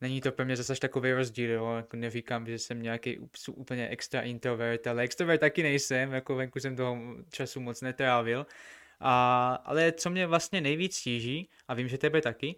není 0.00 0.20
to 0.20 0.32
pro 0.32 0.44
mě 0.44 0.56
zase 0.56 0.80
takový 0.80 1.12
rozdíl, 1.12 1.50
jo? 1.50 1.74
Jako 1.76 1.96
neříkám, 1.96 2.46
že 2.46 2.58
jsem 2.58 2.82
nějaký 2.82 3.18
úplně 3.50 3.88
extra 3.88 4.20
introvert, 4.20 4.86
ale 4.86 5.02
extrovert 5.02 5.40
taky 5.40 5.62
nejsem, 5.62 6.12
jako 6.12 6.34
venku 6.34 6.60
jsem 6.60 6.76
toho 6.76 6.98
času 7.30 7.60
moc 7.60 7.80
netrávil, 7.80 8.46
a, 9.00 9.54
ale 9.64 9.92
co 9.92 10.10
mě 10.10 10.26
vlastně 10.26 10.60
nejvíc 10.60 11.00
tíží, 11.00 11.48
a 11.68 11.74
vím, 11.74 11.88
že 11.88 11.98
tebe 11.98 12.20
taky, 12.20 12.56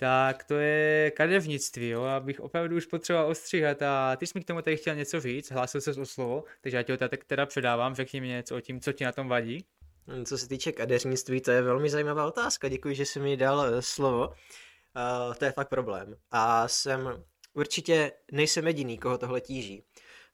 tak 0.00 0.44
to 0.44 0.54
je 0.54 1.10
kadevnictví, 1.10 1.88
jo, 1.88 2.02
abych 2.02 2.40
opravdu 2.40 2.76
už 2.76 2.86
potřeboval 2.86 3.30
ostříhat 3.30 3.82
a 3.82 4.16
ty 4.16 4.26
jsi 4.26 4.32
mi 4.34 4.44
k 4.44 4.46
tomu 4.46 4.62
tady 4.62 4.76
chtěl 4.76 4.94
něco 4.94 5.20
říct, 5.20 5.50
hlásil 5.50 5.80
se 5.80 5.92
o 5.92 6.06
slovo, 6.06 6.44
takže 6.60 6.76
já 6.76 6.82
ti 6.82 6.92
ho 6.92 6.98
tak 6.98 7.24
teda 7.24 7.46
předávám, 7.46 7.94
řekni 7.94 8.20
mi 8.20 8.28
něco 8.28 8.56
o 8.56 8.60
tím, 8.60 8.80
co 8.80 8.92
ti 8.92 9.04
na 9.04 9.12
tom 9.12 9.28
vadí. 9.28 9.64
Hmm, 10.06 10.24
co 10.24 10.38
se 10.38 10.48
týče 10.48 10.72
kadeřnictví, 10.72 11.40
to 11.40 11.50
je 11.50 11.62
velmi 11.62 11.90
zajímavá 11.90 12.26
otázka, 12.26 12.68
děkuji, 12.68 12.94
že 12.94 13.06
jsi 13.06 13.20
mi 13.20 13.36
dal 13.36 13.64
eh, 13.64 13.82
slovo. 13.82 14.28
Uh, 14.28 15.34
to 15.34 15.44
je 15.44 15.52
fakt 15.52 15.68
problém. 15.68 16.16
A 16.30 16.68
jsem 16.68 17.24
určitě 17.54 18.12
nejsem 18.32 18.66
jediný, 18.66 18.98
koho 18.98 19.18
tohle 19.18 19.40
tíží. 19.40 19.82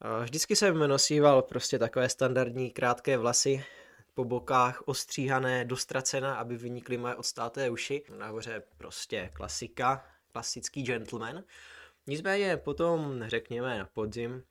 Uh, 0.05 0.24
vždycky 0.24 0.57
jsem 0.57 0.79
nosíval 0.79 1.42
prostě 1.42 1.79
takové 1.79 2.09
standardní 2.09 2.70
krátké 2.70 3.16
vlasy, 3.16 3.64
po 4.14 4.24
bokách 4.24 4.83
ostříhané, 4.88 5.64
dostracena, 5.64 6.35
aby 6.35 6.57
vynikly 6.57 6.96
moje 6.96 7.14
odstáté 7.14 7.70
uši. 7.70 8.03
Nahoře 8.18 8.62
prostě 8.77 9.31
klasika, 9.33 10.07
klasický 10.33 10.83
gentleman. 10.83 11.44
Nicméně 12.07 12.57
potom, 12.57 13.24
řekněme, 13.27 13.79
na 13.79 13.87
podzim, 13.87 14.44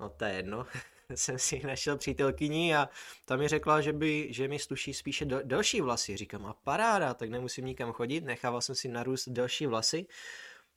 no 0.00 0.08
to 0.08 0.24
je 0.24 0.32
jedno, 0.32 0.66
jsem 1.14 1.38
si 1.38 1.60
našel 1.66 1.96
přítelkyni 1.98 2.76
a 2.76 2.88
ta 3.24 3.36
mi 3.36 3.48
řekla, 3.48 3.80
že, 3.80 3.92
by, 3.92 4.32
že 4.32 4.48
mi 4.48 4.58
sluší 4.58 4.94
spíše 4.94 5.24
do, 5.24 5.40
delší 5.42 5.80
vlasy. 5.80 6.16
Říkám, 6.16 6.46
a 6.46 6.54
paráda, 6.54 7.14
tak 7.14 7.30
nemusím 7.30 7.66
nikam 7.66 7.92
chodit, 7.92 8.24
nechával 8.24 8.60
jsem 8.60 8.74
si 8.74 8.88
narůst 8.88 9.28
delší 9.28 9.66
vlasy. 9.66 10.06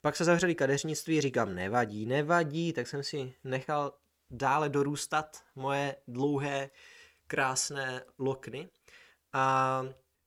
Pak 0.02 0.16
se 0.16 0.24
zavřeli 0.24 0.56
kadeřnictví, 0.56 1.22
říkám, 1.22 1.56
nevadí, 1.56 2.06
nevadí, 2.06 2.74
tak 2.74 2.88
jsem 2.88 3.04
si 3.04 3.34
nechal 3.44 3.94
dále 4.32 4.70
dorůstat 4.70 5.44
moje 5.56 5.96
dlouhé 6.08 6.70
krásné 7.28 8.04
lokny 8.20 8.70
a 9.34 9.84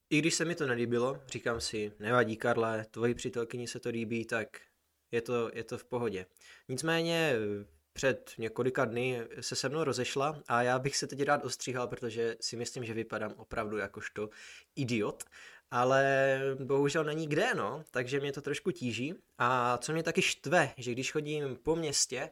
i 0.09 0.19
když 0.19 0.33
se 0.33 0.45
mi 0.45 0.55
to 0.55 0.67
nelíbilo, 0.67 1.21
říkám 1.27 1.61
si, 1.61 1.91
nevadí 1.99 2.37
Karle, 2.37 2.85
tvoji 2.91 3.13
přítelkyni 3.15 3.67
se 3.67 3.79
to 3.79 3.89
líbí, 3.89 4.25
tak 4.25 4.47
je 5.11 5.21
to, 5.21 5.51
je 5.53 5.63
to 5.63 5.77
v 5.77 5.83
pohodě. 5.83 6.25
Nicméně 6.69 7.35
před 7.93 8.31
několika 8.37 8.85
dny 8.85 9.21
se 9.41 9.55
se 9.55 9.69
mnou 9.69 9.83
rozešla 9.83 10.41
a 10.47 10.61
já 10.61 10.79
bych 10.79 10.97
se 10.97 11.07
teď 11.07 11.21
rád 11.21 11.45
ostříhal, 11.45 11.87
protože 11.87 12.35
si 12.41 12.55
myslím, 12.55 12.85
že 12.85 12.93
vypadám 12.93 13.33
opravdu 13.37 13.77
jakožto 13.77 14.29
idiot, 14.75 15.23
ale 15.71 16.39
bohužel 16.63 17.03
není 17.03 17.27
kde, 17.27 17.53
no, 17.55 17.83
takže 17.91 18.19
mě 18.19 18.31
to 18.31 18.41
trošku 18.41 18.71
tíží 18.71 19.13
a 19.37 19.77
co 19.77 19.93
mě 19.93 20.03
taky 20.03 20.21
štve, 20.21 20.73
že 20.77 20.91
když 20.91 21.11
chodím 21.11 21.55
po 21.63 21.75
městě, 21.75 22.29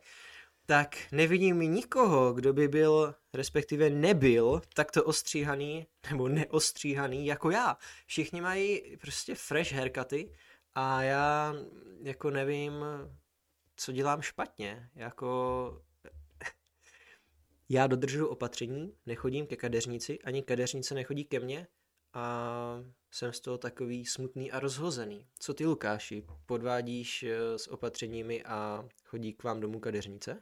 tak 0.69 0.97
nevidím 1.11 1.59
nikoho, 1.59 2.33
kdo 2.33 2.53
by 2.53 2.67
byl, 2.67 3.15
respektive 3.33 3.89
nebyl, 3.89 4.61
takto 4.73 5.03
ostříhaný 5.03 5.87
nebo 6.09 6.27
neostříhaný 6.27 7.25
jako 7.25 7.49
já. 7.51 7.77
Všichni 8.05 8.41
mají 8.41 8.97
prostě 8.97 9.35
fresh 9.35 9.71
haircuty 9.71 10.31
a 10.73 11.01
já 11.01 11.55
jako 12.01 12.29
nevím, 12.29 12.73
co 13.75 13.91
dělám 13.91 14.21
špatně. 14.21 14.89
Jako 14.95 15.81
já 17.69 17.87
dodržuju 17.87 18.27
opatření, 18.27 18.93
nechodím 19.05 19.47
ke 19.47 19.55
kadeřnici, 19.55 20.19
ani 20.19 20.43
kadeřnice 20.43 20.95
nechodí 20.95 21.25
ke 21.25 21.39
mně 21.39 21.67
a 22.13 22.83
jsem 23.11 23.33
z 23.33 23.39
toho 23.39 23.57
takový 23.57 24.05
smutný 24.05 24.51
a 24.51 24.59
rozhozený. 24.59 25.27
Co 25.39 25.53
ty, 25.53 25.65
Lukáši, 25.65 26.25
podvádíš 26.45 27.23
eh, 27.23 27.57
s 27.59 27.67
opatřeními 27.67 28.43
a 28.43 28.85
chodí 29.05 29.33
k 29.33 29.43
vám 29.43 29.59
domů 29.59 29.79
kadeřnice? 29.79 30.41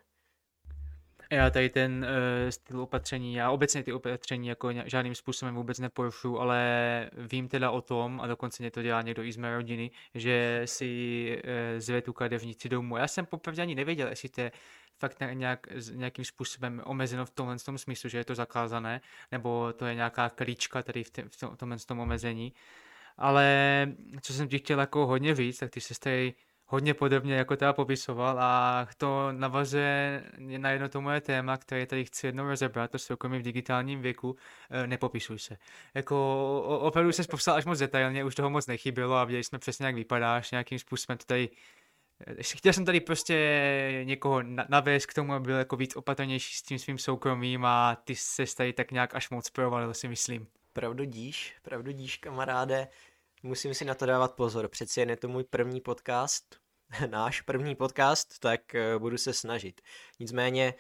Já 1.32 1.50
tady 1.50 1.70
ten 1.70 2.06
uh, 2.06 2.50
styl 2.50 2.82
opatření, 2.82 3.34
já 3.34 3.52
obecně 3.52 3.84
ty 3.84 3.94
opatření 3.94 4.48
jako 4.48 4.70
žádným 4.86 5.16
způsobem 5.16 5.56
vůbec 5.56 5.80
neporušuju, 5.80 6.40
ale 6.40 7.10
vím 7.14 7.48
teda 7.48 7.72
o 7.72 7.82
tom, 7.82 8.22
a 8.22 8.28
dokonce 8.28 8.64
mě 8.64 8.72
to 8.72 8.82
dělá 8.84 9.02
někdo 9.02 9.24
i 9.24 9.32
z 9.32 9.38
mé 9.38 9.56
rodiny, 9.56 9.92
že 10.16 10.62
si 10.66 11.42
uh, 11.44 11.80
zve 11.80 12.02
tu 12.02 12.14
kadevnici 12.14 12.70
domů. 12.70 12.98
Já 12.98 13.08
jsem 13.08 13.26
popravdě 13.26 13.62
ani 13.62 13.76
nevěděl, 13.76 14.08
jestli 14.08 14.30
to 14.30 14.42
je 14.42 14.52
fakt 15.00 15.20
nějak, 15.34 15.68
nějakým 15.94 16.26
způsobem 16.26 16.82
omezeno 16.86 17.26
v 17.26 17.30
tomhle 17.30 17.58
tom 17.60 17.78
smyslu, 17.78 18.10
že 18.10 18.18
je 18.18 18.26
to 18.26 18.36
zakázané, 18.36 19.02
nebo 19.32 19.74
to 19.74 19.86
je 19.86 19.96
nějaká 19.96 20.30
klíčka 20.30 20.84
tady 20.84 21.04
v, 21.04 21.10
tě, 21.10 21.24
v 21.54 21.58
tomhle 21.58 21.78
tom 21.78 22.00
omezení. 22.00 22.54
Ale 23.18 23.88
co 24.22 24.34
jsem 24.34 24.48
ti 24.48 24.58
chtěl 24.58 24.80
jako 24.80 25.06
hodně 25.06 25.34
víc, 25.34 25.60
tak 25.60 25.70
ty 25.70 25.82
se 25.82 26.00
tady 26.00 26.34
hodně 26.68 26.94
podobně, 26.94 27.36
jako 27.36 27.56
teda 27.56 27.74
popisoval 27.74 28.40
a 28.40 28.88
to 28.98 29.32
navazuje 29.32 30.24
na 30.38 30.72
jedno 30.72 30.90
to 30.90 31.02
moje 31.02 31.22
téma, 31.22 31.58
které 31.58 31.86
tady 31.86 32.06
chci 32.06 32.28
jednou 32.28 32.44
rozebrat, 32.44 32.92
to 32.92 33.00
soukromí 33.00 33.40
v 33.40 33.42
digitálním 33.42 34.02
věku, 34.02 34.36
e, 34.70 34.88
nepopisuj 34.88 35.40
se. 35.40 35.58
Jako 35.94 36.80
opravdu 36.82 37.12
se 37.12 37.24
popsal 37.24 37.56
až 37.56 37.66
moc 37.66 37.80
detailně, 37.80 38.24
už 38.24 38.36
toho 38.36 38.50
moc 38.50 38.68
nechybělo 38.68 39.16
a 39.16 39.24
viděli 39.24 39.44
jsme 39.44 39.60
přesně, 39.60 39.86
jak 39.86 39.96
vypadáš, 39.96 40.52
nějakým 40.52 40.80
způsobem 40.80 41.18
to 41.18 41.26
tady 41.26 41.50
e, 42.28 42.44
Chtěl 42.44 42.74
jsem 42.74 42.86
tady 42.86 43.00
prostě 43.00 44.02
někoho 44.04 44.44
navést 44.70 45.06
k 45.06 45.14
tomu, 45.14 45.34
aby 45.34 45.46
byl 45.46 45.58
jako 45.58 45.76
víc 45.76 45.96
opatrnější 45.96 46.56
s 46.56 46.62
tím 46.62 46.80
svým 46.80 46.98
soukromím 46.98 47.66
a 47.66 47.96
ty 48.04 48.16
se 48.16 48.44
tady 48.58 48.74
tak 48.74 48.92
nějak 48.92 49.16
až 49.16 49.30
moc 49.30 49.50
provalil, 49.50 49.94
si 49.94 50.08
myslím. 50.08 50.48
Pravdu 50.74 51.04
díš, 51.04 51.56
pravdu 51.62 51.92
díš, 51.92 52.18
kamaráde. 52.18 52.88
Musím 53.44 53.74
si 53.74 53.86
na 53.86 53.96
to 53.96 54.06
dávat 54.06 54.36
pozor, 54.36 54.68
přeci 54.68 55.00
jen 55.00 55.10
je 55.10 55.18
to 55.18 55.28
můj 55.28 55.44
první 55.44 55.82
podcast, 55.82 56.56
náš 57.10 57.42
první 57.42 57.76
podcast, 57.76 58.40
tak 58.40 58.76
eh, 58.76 59.00
budu 59.00 59.18
se 59.18 59.34
snažit. 59.34 59.82
Nicméně 60.20 60.74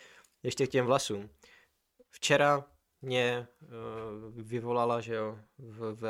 ještě 0.43 0.67
k 0.67 0.69
těm 0.69 0.85
vlasům. 0.85 1.29
Včera 2.09 2.65
mě 3.01 3.47
uh, 3.61 3.67
vyvolala, 4.41 5.01
že 5.01 5.15
jo, 5.15 5.39
v, 5.57 5.95
v, 5.95 6.01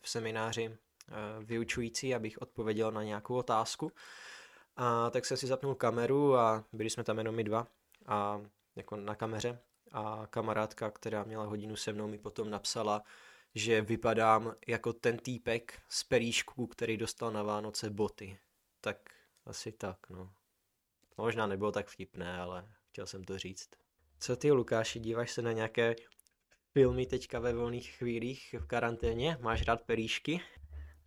v 0.00 0.08
semináři 0.08 0.68
uh, 0.68 1.44
vyučující, 1.44 2.14
abych 2.14 2.42
odpověděl 2.42 2.92
na 2.92 3.02
nějakou 3.02 3.34
otázku. 3.34 3.92
A 4.76 5.10
tak 5.10 5.24
jsem 5.24 5.36
si 5.36 5.46
zapnul 5.46 5.74
kameru 5.74 6.36
a 6.36 6.64
byli 6.72 6.90
jsme 6.90 7.04
tam 7.04 7.18
jenom 7.18 7.34
my 7.34 7.44
dva 7.44 7.66
a 8.06 8.40
jako 8.76 8.96
na 8.96 9.14
kameře 9.14 9.58
a 9.92 10.26
kamarádka, 10.30 10.90
která 10.90 11.24
měla 11.24 11.44
hodinu 11.44 11.76
se 11.76 11.92
mnou, 11.92 12.08
mi 12.08 12.18
potom 12.18 12.50
napsala, 12.50 13.02
že 13.56 13.82
vypadám 13.82 14.54
jako 14.66 14.92
ten 14.92 15.18
týpek 15.18 15.82
z 15.88 16.04
períšku, 16.04 16.66
který 16.66 16.96
dostal 16.96 17.32
na 17.32 17.42
Vánoce 17.42 17.90
boty. 17.90 18.38
Tak 18.80 19.10
asi 19.44 19.72
tak, 19.72 20.10
no. 20.10 20.32
Možná 21.16 21.46
nebylo 21.46 21.72
tak 21.72 21.88
vtipné, 21.88 22.38
ale 22.38 22.68
chtěl 22.88 23.06
jsem 23.06 23.24
to 23.24 23.38
říct. 23.38 23.70
Co 24.18 24.36
ty, 24.36 24.52
Lukáši, 24.52 25.00
díváš 25.00 25.30
se 25.30 25.42
na 25.42 25.52
nějaké 25.52 25.96
filmy 26.72 27.06
teďka 27.06 27.38
ve 27.38 27.52
volných 27.52 27.90
chvílích 27.90 28.54
v 28.58 28.66
karanténě? 28.66 29.38
Máš 29.40 29.62
rád 29.62 29.82
períšky? 29.82 30.40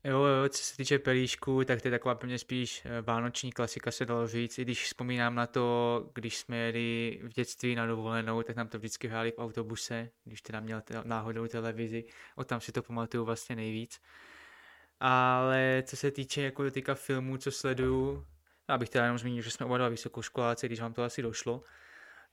Jo, 0.04 0.24
jo, 0.24 0.50
co 0.50 0.64
se 0.64 0.78
týče 0.78 1.00
pelíšku, 1.00 1.64
tak 1.64 1.82
to 1.82 1.88
je 1.88 1.92
taková 1.92 2.16
plně 2.16 2.40
spíš 2.40 2.86
eh, 2.86 3.02
vánoční 3.02 3.52
klasika 3.52 3.92
se 3.92 4.06
dalo 4.06 4.28
říct, 4.28 4.60
i 4.60 4.62
když 4.62 4.84
vzpomínám 4.84 5.36
na 5.36 5.48
to, 5.48 6.10
když 6.14 6.38
jsme 6.38 6.58
jeli 6.58 7.20
v 7.24 7.34
dětství 7.34 7.76
na 7.76 7.86
dovolenou, 7.86 8.44
tak 8.44 8.56
nám 8.56 8.68
to 8.68 8.78
vždycky 8.78 9.08
hráli 9.08 9.32
v 9.32 9.40
autobuse, 9.40 10.10
když 10.24 10.42
teda 10.42 10.60
měl 10.60 10.82
te- 10.82 11.02
náhodou 11.04 11.48
televizi, 11.48 12.04
o 12.36 12.44
tam 12.44 12.62
si 12.62 12.72
to 12.72 12.84
pamatuju 12.84 13.26
vlastně 13.26 13.56
nejvíc. 13.56 14.02
Ale 15.00 15.84
co 15.86 15.98
se 15.98 16.12
týče 16.12 16.42
jako 16.42 16.64
dotýka 16.64 16.96
filmů, 16.96 17.38
co 17.38 17.52
sleduju, 17.52 18.26
já 18.70 18.78
bych 18.78 18.90
teda 18.90 19.04
jenom 19.04 19.18
zmínil, 19.18 19.44
že 19.44 19.52
jsme 19.52 19.66
oba 19.66 19.78
dva 19.78 19.90
vysokoškoláci, 19.90 20.66
když 20.66 20.80
vám 20.80 20.94
to 20.94 21.04
asi 21.04 21.22
došlo, 21.22 21.64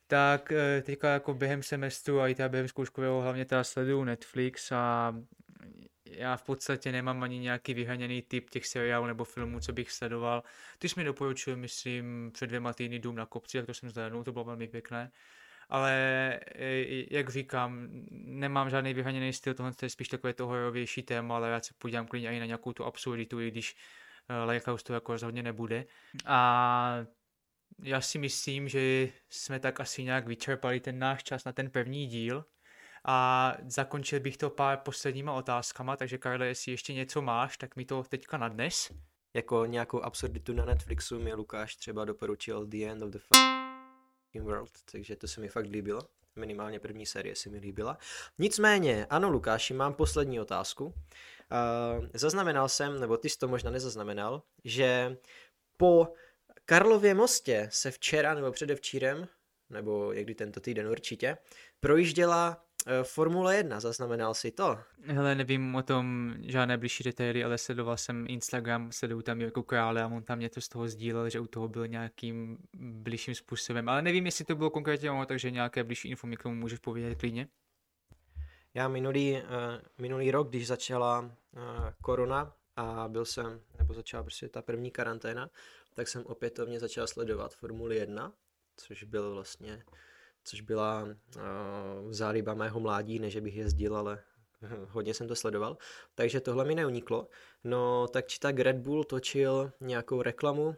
tak 0.07 0.53
eh, 0.53 0.83
teďka 0.83 1.09
jako 1.09 1.35
během 1.35 1.63
semestru 1.63 2.21
a 2.21 2.29
i 2.29 2.35
teda 2.35 2.49
během 2.49 2.69
zkouškového 2.69 3.23
hlavně 3.23 3.45
teda 3.45 3.65
sleduju 3.65 4.05
Netflix 4.05 4.73
a 4.73 5.15
já 6.11 6.37
v 6.37 6.43
podstatě 6.43 6.93
nemám 6.93 7.23
ani 7.23 7.39
nějaký 7.39 7.75
vyhaněný 7.75 8.23
typ 8.23 8.51
těch 8.51 8.67
seriálů 8.67 9.07
nebo 9.07 9.25
filmů, 9.25 9.61
co 9.61 9.73
bych 9.73 9.93
sledoval. 9.93 10.43
Ty 10.79 10.89
jsi 10.89 11.01
mi 11.01 11.05
doporučil, 11.05 11.57
myslím, 11.57 12.31
před 12.35 12.47
dvěma 12.47 12.73
týdny 12.73 12.99
Dům 12.99 13.17
na 13.17 13.27
kopci, 13.27 13.57
jak 13.57 13.67
to 13.67 13.75
jsem 13.75 13.91
zhlédnul, 13.91 14.25
to 14.25 14.33
bylo 14.33 14.45
velmi 14.45 14.69
pěkné. 14.69 15.11
Ale 15.69 15.93
e, 16.55 17.15
jak 17.15 17.29
říkám, 17.29 17.89
nemám 18.11 18.71
žádný 18.71 18.95
vyhaněný 18.95 19.33
styl, 19.33 19.55
tohle 19.55 19.73
je 19.83 19.91
spíš 19.91 20.09
takové 20.09 20.35
to 20.35 20.47
horovější 20.47 21.03
téma, 21.03 21.37
ale 21.37 21.51
já 21.51 21.61
se 21.61 21.75
podívám 21.79 22.07
klidně 22.07 22.37
i 22.37 22.41
na 22.41 22.47
nějakou 22.47 22.73
tu 22.73 22.85
absurditu, 22.85 23.41
i 23.41 23.51
když 23.51 23.77
Lighthouse 24.47 24.85
to 24.85 24.95
jako 24.95 25.13
rozhodně 25.13 25.43
nebude. 25.43 25.85
A 26.27 27.07
já 27.83 28.01
si 28.01 28.19
myslím, 28.19 28.69
že 28.69 29.09
jsme 29.31 29.61
tak 29.61 29.81
asi 29.81 30.05
nějak 30.05 30.27
vyčerpali 30.27 30.81
ten 30.81 30.99
náš 30.99 31.23
čas 31.23 31.45
na 31.45 31.53
ten 31.53 31.71
první 31.71 32.07
díl, 32.07 32.45
a 33.09 33.53
zakončil 33.69 34.21
bych 34.21 34.37
to 34.37 34.51
pár 34.51 34.79
posledníma 34.79 35.33
otázkama, 35.33 35.97
takže 35.97 36.19
Karle, 36.19 36.47
jestli 36.47 36.73
ještě 36.73 36.95
něco 36.95 37.23
máš, 37.23 37.57
tak 37.57 37.77
mi 37.77 37.85
to 37.85 38.03
teďka 38.03 38.39
nadnes. 38.39 38.93
Jako 39.35 39.67
nějakou 39.67 40.03
absurditu 40.03 40.53
na 40.53 40.65
Netflixu 40.65 41.19
mi 41.19 41.35
Lukáš 41.35 41.77
třeba 41.77 42.05
doporučil 42.05 42.67
The 42.67 42.85
End 42.87 43.03
of 43.03 43.11
the 43.11 43.19
World, 44.41 44.71
takže 44.93 45.17
to 45.17 45.29
se 45.29 45.41
mi 45.41 45.49
fakt 45.49 45.67
líbilo. 45.67 46.01
Minimálně 46.37 46.81
první 46.81 47.07
série 47.07 47.37
se 47.37 47.51
mi 47.51 47.59
líbila. 47.59 47.99
Nicméně, 48.39 49.07
ano 49.11 49.31
Lukáši, 49.31 49.75
mám 49.75 49.95
poslední 49.95 50.41
otázku. 50.41 50.85
Uh, 50.85 50.95
zaznamenal 52.15 52.69
jsem, 52.69 53.01
nebo 53.01 53.17
ty 53.17 53.29
jsi 53.29 53.39
to 53.39 53.49
možná 53.49 53.71
nezaznamenal, 53.71 54.43
že 54.65 55.17
po 55.77 56.09
Karlově 56.65 57.15
mostě 57.15 57.69
se 57.73 57.91
včera 57.91 58.35
nebo 58.35 58.53
předevčírem, 58.53 59.29
nebo 59.71 60.13
někdy 60.13 60.35
tento 60.35 60.61
týden 60.61 60.89
určitě, 60.89 61.39
projížděla 61.81 62.66
Formule 63.03 63.57
1, 63.57 63.81
zaznamenal 63.81 64.35
si 64.35 64.51
to? 64.51 64.79
Hele, 65.03 65.35
nevím 65.35 65.75
o 65.75 65.83
tom 65.83 66.35
žádné 66.41 66.79
blížší 66.79 67.05
detaily, 67.05 67.45
ale 67.45 67.59
sledoval 67.59 67.97
jsem 67.97 68.27
Instagram, 68.29 68.93
sleduju 68.93 69.23
tam 69.23 69.41
jako 69.41 69.63
krále 69.63 70.03
a 70.03 70.07
on 70.07 70.23
tam 70.23 70.41
něco 70.41 70.61
z 70.61 70.69
toho 70.69 70.89
sdílel, 70.89 71.31
že 71.31 71.41
u 71.41 71.47
toho 71.47 71.69
byl 71.69 71.87
nějakým 71.87 72.59
blížším 72.75 73.35
způsobem, 73.35 73.89
ale 73.89 74.03
nevím, 74.03 74.27
jestli 74.27 74.45
to 74.45 74.55
bylo 74.55 74.71
konkrétně 74.71 75.11
ono, 75.11 75.27
takže 75.27 75.51
nějaké 75.51 75.85
blížší 75.85 76.09
info 76.09 76.27
mi 76.27 76.37
k 76.37 76.43
tomu 76.43 76.55
můžeš 76.55 76.79
povědět 76.79 77.19
klidně. 77.19 77.49
Já 78.75 78.89
minulý, 78.89 79.33
uh, 79.33 79.41
minulý 79.99 80.31
rok, 80.31 80.49
když 80.49 80.67
začala 80.67 81.21
uh, 81.21 81.31
korona 82.03 82.53
a 82.77 83.09
byl 83.09 83.25
jsem, 83.25 83.61
nebo 83.79 83.95
začala 83.95 84.23
prostě 84.23 84.49
ta 84.49 84.63
první 84.63 84.91
karanténa, 84.91 85.51
tak 85.95 86.09
jsem 86.09 86.27
opětovně 86.27 86.81
začal 86.81 87.07
sledovat 87.07 87.55
Formuli 87.55 87.97
1, 87.97 88.33
což 88.77 89.05
byl 89.05 89.35
vlastně 89.35 89.83
což 90.47 90.61
byla 90.61 91.03
uh, 91.03 91.43
záliba 92.11 92.55
mého 92.55 92.81
mládí, 92.81 93.19
než 93.19 93.37
bych 93.37 93.57
jezdil, 93.57 93.97
ale 93.97 94.23
hodně 94.89 95.15
jsem 95.15 95.29
to 95.29 95.37
sledoval. 95.37 95.77
Takže 96.15 96.41
tohle 96.41 96.65
mi 96.65 96.75
neuniklo. 96.75 97.29
No 97.65 98.09
tak 98.09 98.27
či 98.27 98.39
tak 98.39 98.59
Red 98.59 98.77
Bull 98.77 99.05
točil 99.05 99.73
nějakou 99.81 100.23
reklamu 100.23 100.67
uh, 100.67 100.75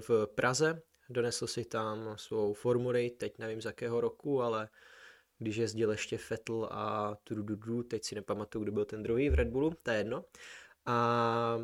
v 0.00 0.26
Praze, 0.34 0.82
donesl 1.08 1.46
si 1.46 1.64
tam 1.64 2.14
svou 2.16 2.52
formuli, 2.52 3.10
teď 3.10 3.38
nevím 3.38 3.62
z 3.62 3.64
jakého 3.64 4.00
roku, 4.00 4.42
ale 4.42 4.68
když 5.38 5.56
jezdil 5.56 5.90
ještě 5.90 6.18
Vettel 6.30 6.68
a 6.70 7.16
Trududu, 7.24 7.82
teď 7.82 8.04
si 8.04 8.14
nepamatuju, 8.14 8.62
kdo 8.64 8.72
byl 8.72 8.84
ten 8.84 9.02
druhý 9.02 9.30
v 9.30 9.34
Red 9.34 9.48
Bullu, 9.48 9.72
to 9.82 9.90
je 9.90 9.96
jedno. 9.96 10.24
A 10.86 11.58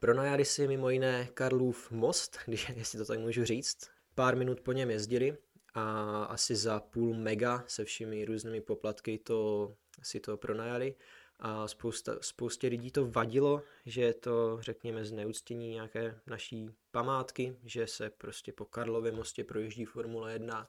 pronajali 0.00 0.44
si 0.44 0.68
mimo 0.68 0.90
jiné 0.90 1.28
Karlův 1.34 1.90
most, 1.90 2.38
když, 2.46 2.68
jestli 2.68 2.98
to 2.98 3.04
tak 3.04 3.18
můžu 3.18 3.44
říct. 3.44 3.90
Pár 4.14 4.36
minut 4.36 4.60
po 4.60 4.72
něm 4.72 4.90
jezdili 4.90 5.36
a 5.74 6.24
asi 6.24 6.56
za 6.56 6.80
půl 6.80 7.14
mega 7.14 7.64
se 7.66 7.84
všemi 7.84 8.24
různými 8.24 8.60
poplatky 8.60 9.18
to 9.18 9.74
si 10.02 10.20
to 10.20 10.36
pronajali 10.36 10.94
a 11.38 11.68
spousta, 11.68 12.16
spoustě 12.20 12.68
lidí 12.68 12.90
to 12.90 13.10
vadilo, 13.10 13.62
že 13.86 14.02
je 14.02 14.14
to, 14.14 14.58
řekněme, 14.60 15.04
zneuctění 15.04 15.70
nějaké 15.70 16.20
naší 16.26 16.70
památky, 16.90 17.56
že 17.64 17.86
se 17.86 18.10
prostě 18.10 18.52
po 18.52 18.64
Karlově 18.64 19.12
mostě 19.12 19.44
projíždí 19.44 19.84
Formule 19.84 20.32
1 20.32 20.68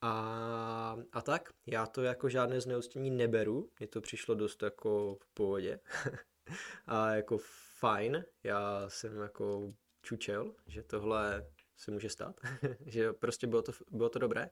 a, 0.00 0.96
a 1.12 1.22
tak. 1.22 1.52
Já 1.66 1.86
to 1.86 2.02
jako 2.02 2.28
žádné 2.28 2.60
zneuctění 2.60 3.10
neberu, 3.10 3.70
mně 3.78 3.88
to 3.88 4.00
přišlo 4.00 4.34
dost 4.34 4.62
jako 4.62 5.18
v 5.20 5.28
pohodě 5.34 5.80
a 6.86 7.08
jako 7.14 7.38
fajn, 7.78 8.24
já 8.42 8.88
jsem 8.88 9.20
jako 9.20 9.72
čučel, 10.02 10.54
že 10.66 10.82
tohle 10.82 11.46
se 11.76 11.90
může 11.90 12.08
stát, 12.08 12.40
že 12.86 13.12
prostě 13.12 13.46
bylo 13.46 13.62
to, 13.62 13.72
bylo 13.90 14.08
to 14.08 14.18
dobré, 14.18 14.50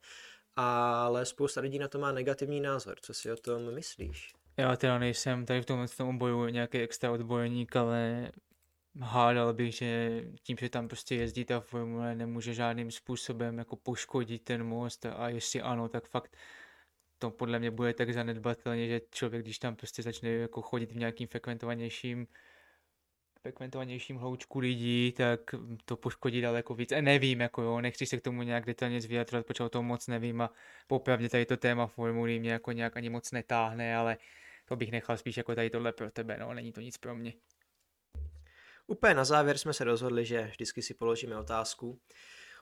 ale 0.56 1.26
spousta 1.26 1.60
lidí 1.60 1.78
na 1.78 1.88
to 1.88 1.98
má 1.98 2.12
negativní 2.12 2.60
názor. 2.60 2.94
Co 3.00 3.14
si 3.14 3.32
o 3.32 3.36
tom 3.36 3.74
myslíš? 3.74 4.32
Já 4.56 4.76
teda 4.76 4.98
nejsem 4.98 5.46
tady 5.46 5.62
v 5.62 5.66
tomhle 5.66 5.88
tom 5.88 6.08
oboju 6.08 6.48
nějaký 6.48 6.78
extra 6.78 7.12
odbojník, 7.12 7.76
ale 7.76 8.32
hádal 9.00 9.52
bych, 9.52 9.74
že 9.74 10.22
tím, 10.42 10.56
že 10.60 10.68
tam 10.68 10.88
prostě 10.88 11.14
jezdí 11.14 11.44
ta 11.44 11.60
formule, 11.60 12.14
nemůže 12.14 12.54
žádným 12.54 12.90
způsobem 12.90 13.58
jako 13.58 13.76
poškodit 13.76 14.44
ten 14.44 14.64
most 14.64 15.06
a 15.06 15.28
jestli 15.28 15.60
ano, 15.60 15.88
tak 15.88 16.08
fakt 16.08 16.36
to 17.18 17.30
podle 17.30 17.58
mě 17.58 17.70
bude 17.70 17.94
tak 17.94 18.12
zanedbatelně, 18.12 18.88
že 18.88 19.00
člověk, 19.10 19.42
když 19.42 19.58
tam 19.58 19.76
prostě 19.76 20.02
začne 20.02 20.30
jako 20.30 20.62
chodit 20.62 20.92
v 20.92 20.96
nějakým 20.96 21.28
frekventovanějším 21.28 22.26
frekventovanějším 23.44 24.16
hloučku 24.16 24.58
lidí, 24.58 25.12
tak 25.12 25.40
to 25.84 25.96
poškodí 25.96 26.40
daleko 26.40 26.74
víc. 26.74 26.92
E, 26.92 27.02
nevím, 27.02 27.40
jako 27.40 27.62
jo, 27.62 27.80
nechci 27.80 28.06
se 28.06 28.16
k 28.16 28.22
tomu 28.22 28.42
nějak 28.42 28.66
detailně 28.66 29.00
vyjadřovat, 29.00 29.46
protože 29.46 29.64
o 29.64 29.68
tom 29.68 29.86
moc 29.86 30.06
nevím 30.06 30.40
a 30.40 30.50
popravdě 30.86 31.28
tady 31.28 31.46
to 31.46 31.56
téma 31.56 31.86
formulí 31.86 32.40
mě 32.40 32.52
jako 32.52 32.72
nějak 32.72 32.96
ani 32.96 33.10
moc 33.10 33.32
netáhne, 33.32 33.96
ale 33.96 34.16
to 34.64 34.76
bych 34.76 34.90
nechal 34.90 35.16
spíš 35.16 35.36
jako 35.36 35.54
tady 35.54 35.70
tohle 35.70 35.92
pro 35.92 36.10
tebe, 36.10 36.36
no, 36.40 36.54
není 36.54 36.72
to 36.72 36.80
nic 36.80 36.96
pro 36.96 37.14
mě. 37.14 37.32
Úplně 38.86 39.14
na 39.14 39.24
závěr 39.24 39.58
jsme 39.58 39.72
se 39.72 39.84
rozhodli, 39.84 40.24
že 40.24 40.42
vždycky 40.42 40.82
si 40.82 40.94
položíme 40.94 41.36
otázku. 41.36 42.00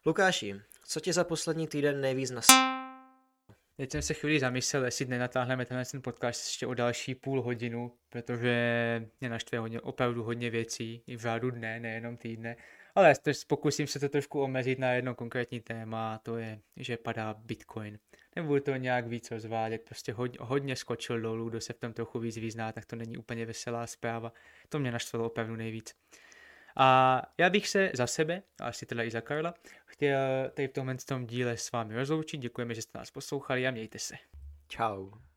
Lukáši, 0.06 0.60
co 0.84 1.00
tě 1.00 1.12
za 1.12 1.24
poslední 1.24 1.68
týden 1.68 2.00
nejvíc 2.00 2.30
nas... 2.30 2.46
Teď 3.82 3.90
jsem 3.90 4.02
se 4.02 4.14
chvíli 4.14 4.40
zamyslel, 4.40 4.84
jestli 4.84 5.06
nenatáhneme 5.06 5.66
tenhle 5.66 5.84
ten 5.84 6.02
podcast 6.02 6.46
ještě 6.46 6.66
o 6.66 6.74
další 6.74 7.14
půl 7.14 7.42
hodinu, 7.42 7.92
protože 8.08 8.54
mě 9.20 9.28
naštve 9.30 9.58
hodně, 9.58 9.80
opravdu 9.80 10.22
hodně 10.22 10.50
věcí, 10.50 11.02
i 11.06 11.16
v 11.16 11.20
řádu 11.20 11.50
dne, 11.50 11.80
nejenom 11.80 12.16
týdne. 12.16 12.56
Ale 12.94 13.14
pokusím 13.46 13.86
se 13.86 14.00
to 14.00 14.08
trošku 14.08 14.40
omezit 14.40 14.78
na 14.78 14.92
jedno 14.92 15.14
konkrétní 15.14 15.60
téma, 15.60 16.18
to 16.18 16.36
je, 16.36 16.60
že 16.76 16.96
padá 16.96 17.34
Bitcoin. 17.34 17.98
Nebudu 18.36 18.60
to 18.60 18.76
nějak 18.76 19.06
víc 19.06 19.30
rozvádět, 19.30 19.82
prostě 19.84 20.12
hodně, 20.12 20.38
hodně 20.40 20.76
skočil 20.76 21.20
dolů, 21.20 21.48
kdo 21.48 21.60
se 21.60 21.72
v 21.72 21.78
tom 21.78 21.92
trochu 21.92 22.18
víc 22.18 22.36
vyzná, 22.36 22.72
tak 22.72 22.86
to 22.86 22.96
není 22.96 23.16
úplně 23.16 23.46
veselá 23.46 23.86
zpráva. 23.86 24.32
To 24.68 24.78
mě 24.78 24.92
naštvalo 24.92 25.26
opravdu 25.26 25.56
nejvíc. 25.56 25.94
A 26.76 27.22
já 27.38 27.50
bych 27.50 27.68
se 27.68 27.90
za 27.94 28.06
sebe, 28.06 28.42
a 28.60 28.66
asi 28.66 28.86
teda 28.86 29.02
i 29.02 29.10
za 29.10 29.20
Karla, 29.20 29.54
chtěl 29.86 30.18
tady 30.54 30.68
v 30.68 30.72
tomhle 30.72 30.94
tom 30.94 31.26
díle 31.26 31.56
s 31.56 31.72
vámi 31.72 31.94
rozloučit. 31.94 32.40
Děkujeme, 32.40 32.74
že 32.74 32.82
jste 32.82 32.98
nás 32.98 33.10
poslouchali 33.10 33.66
a 33.66 33.70
mějte 33.70 33.98
se. 33.98 34.14
Ciao. 34.68 35.22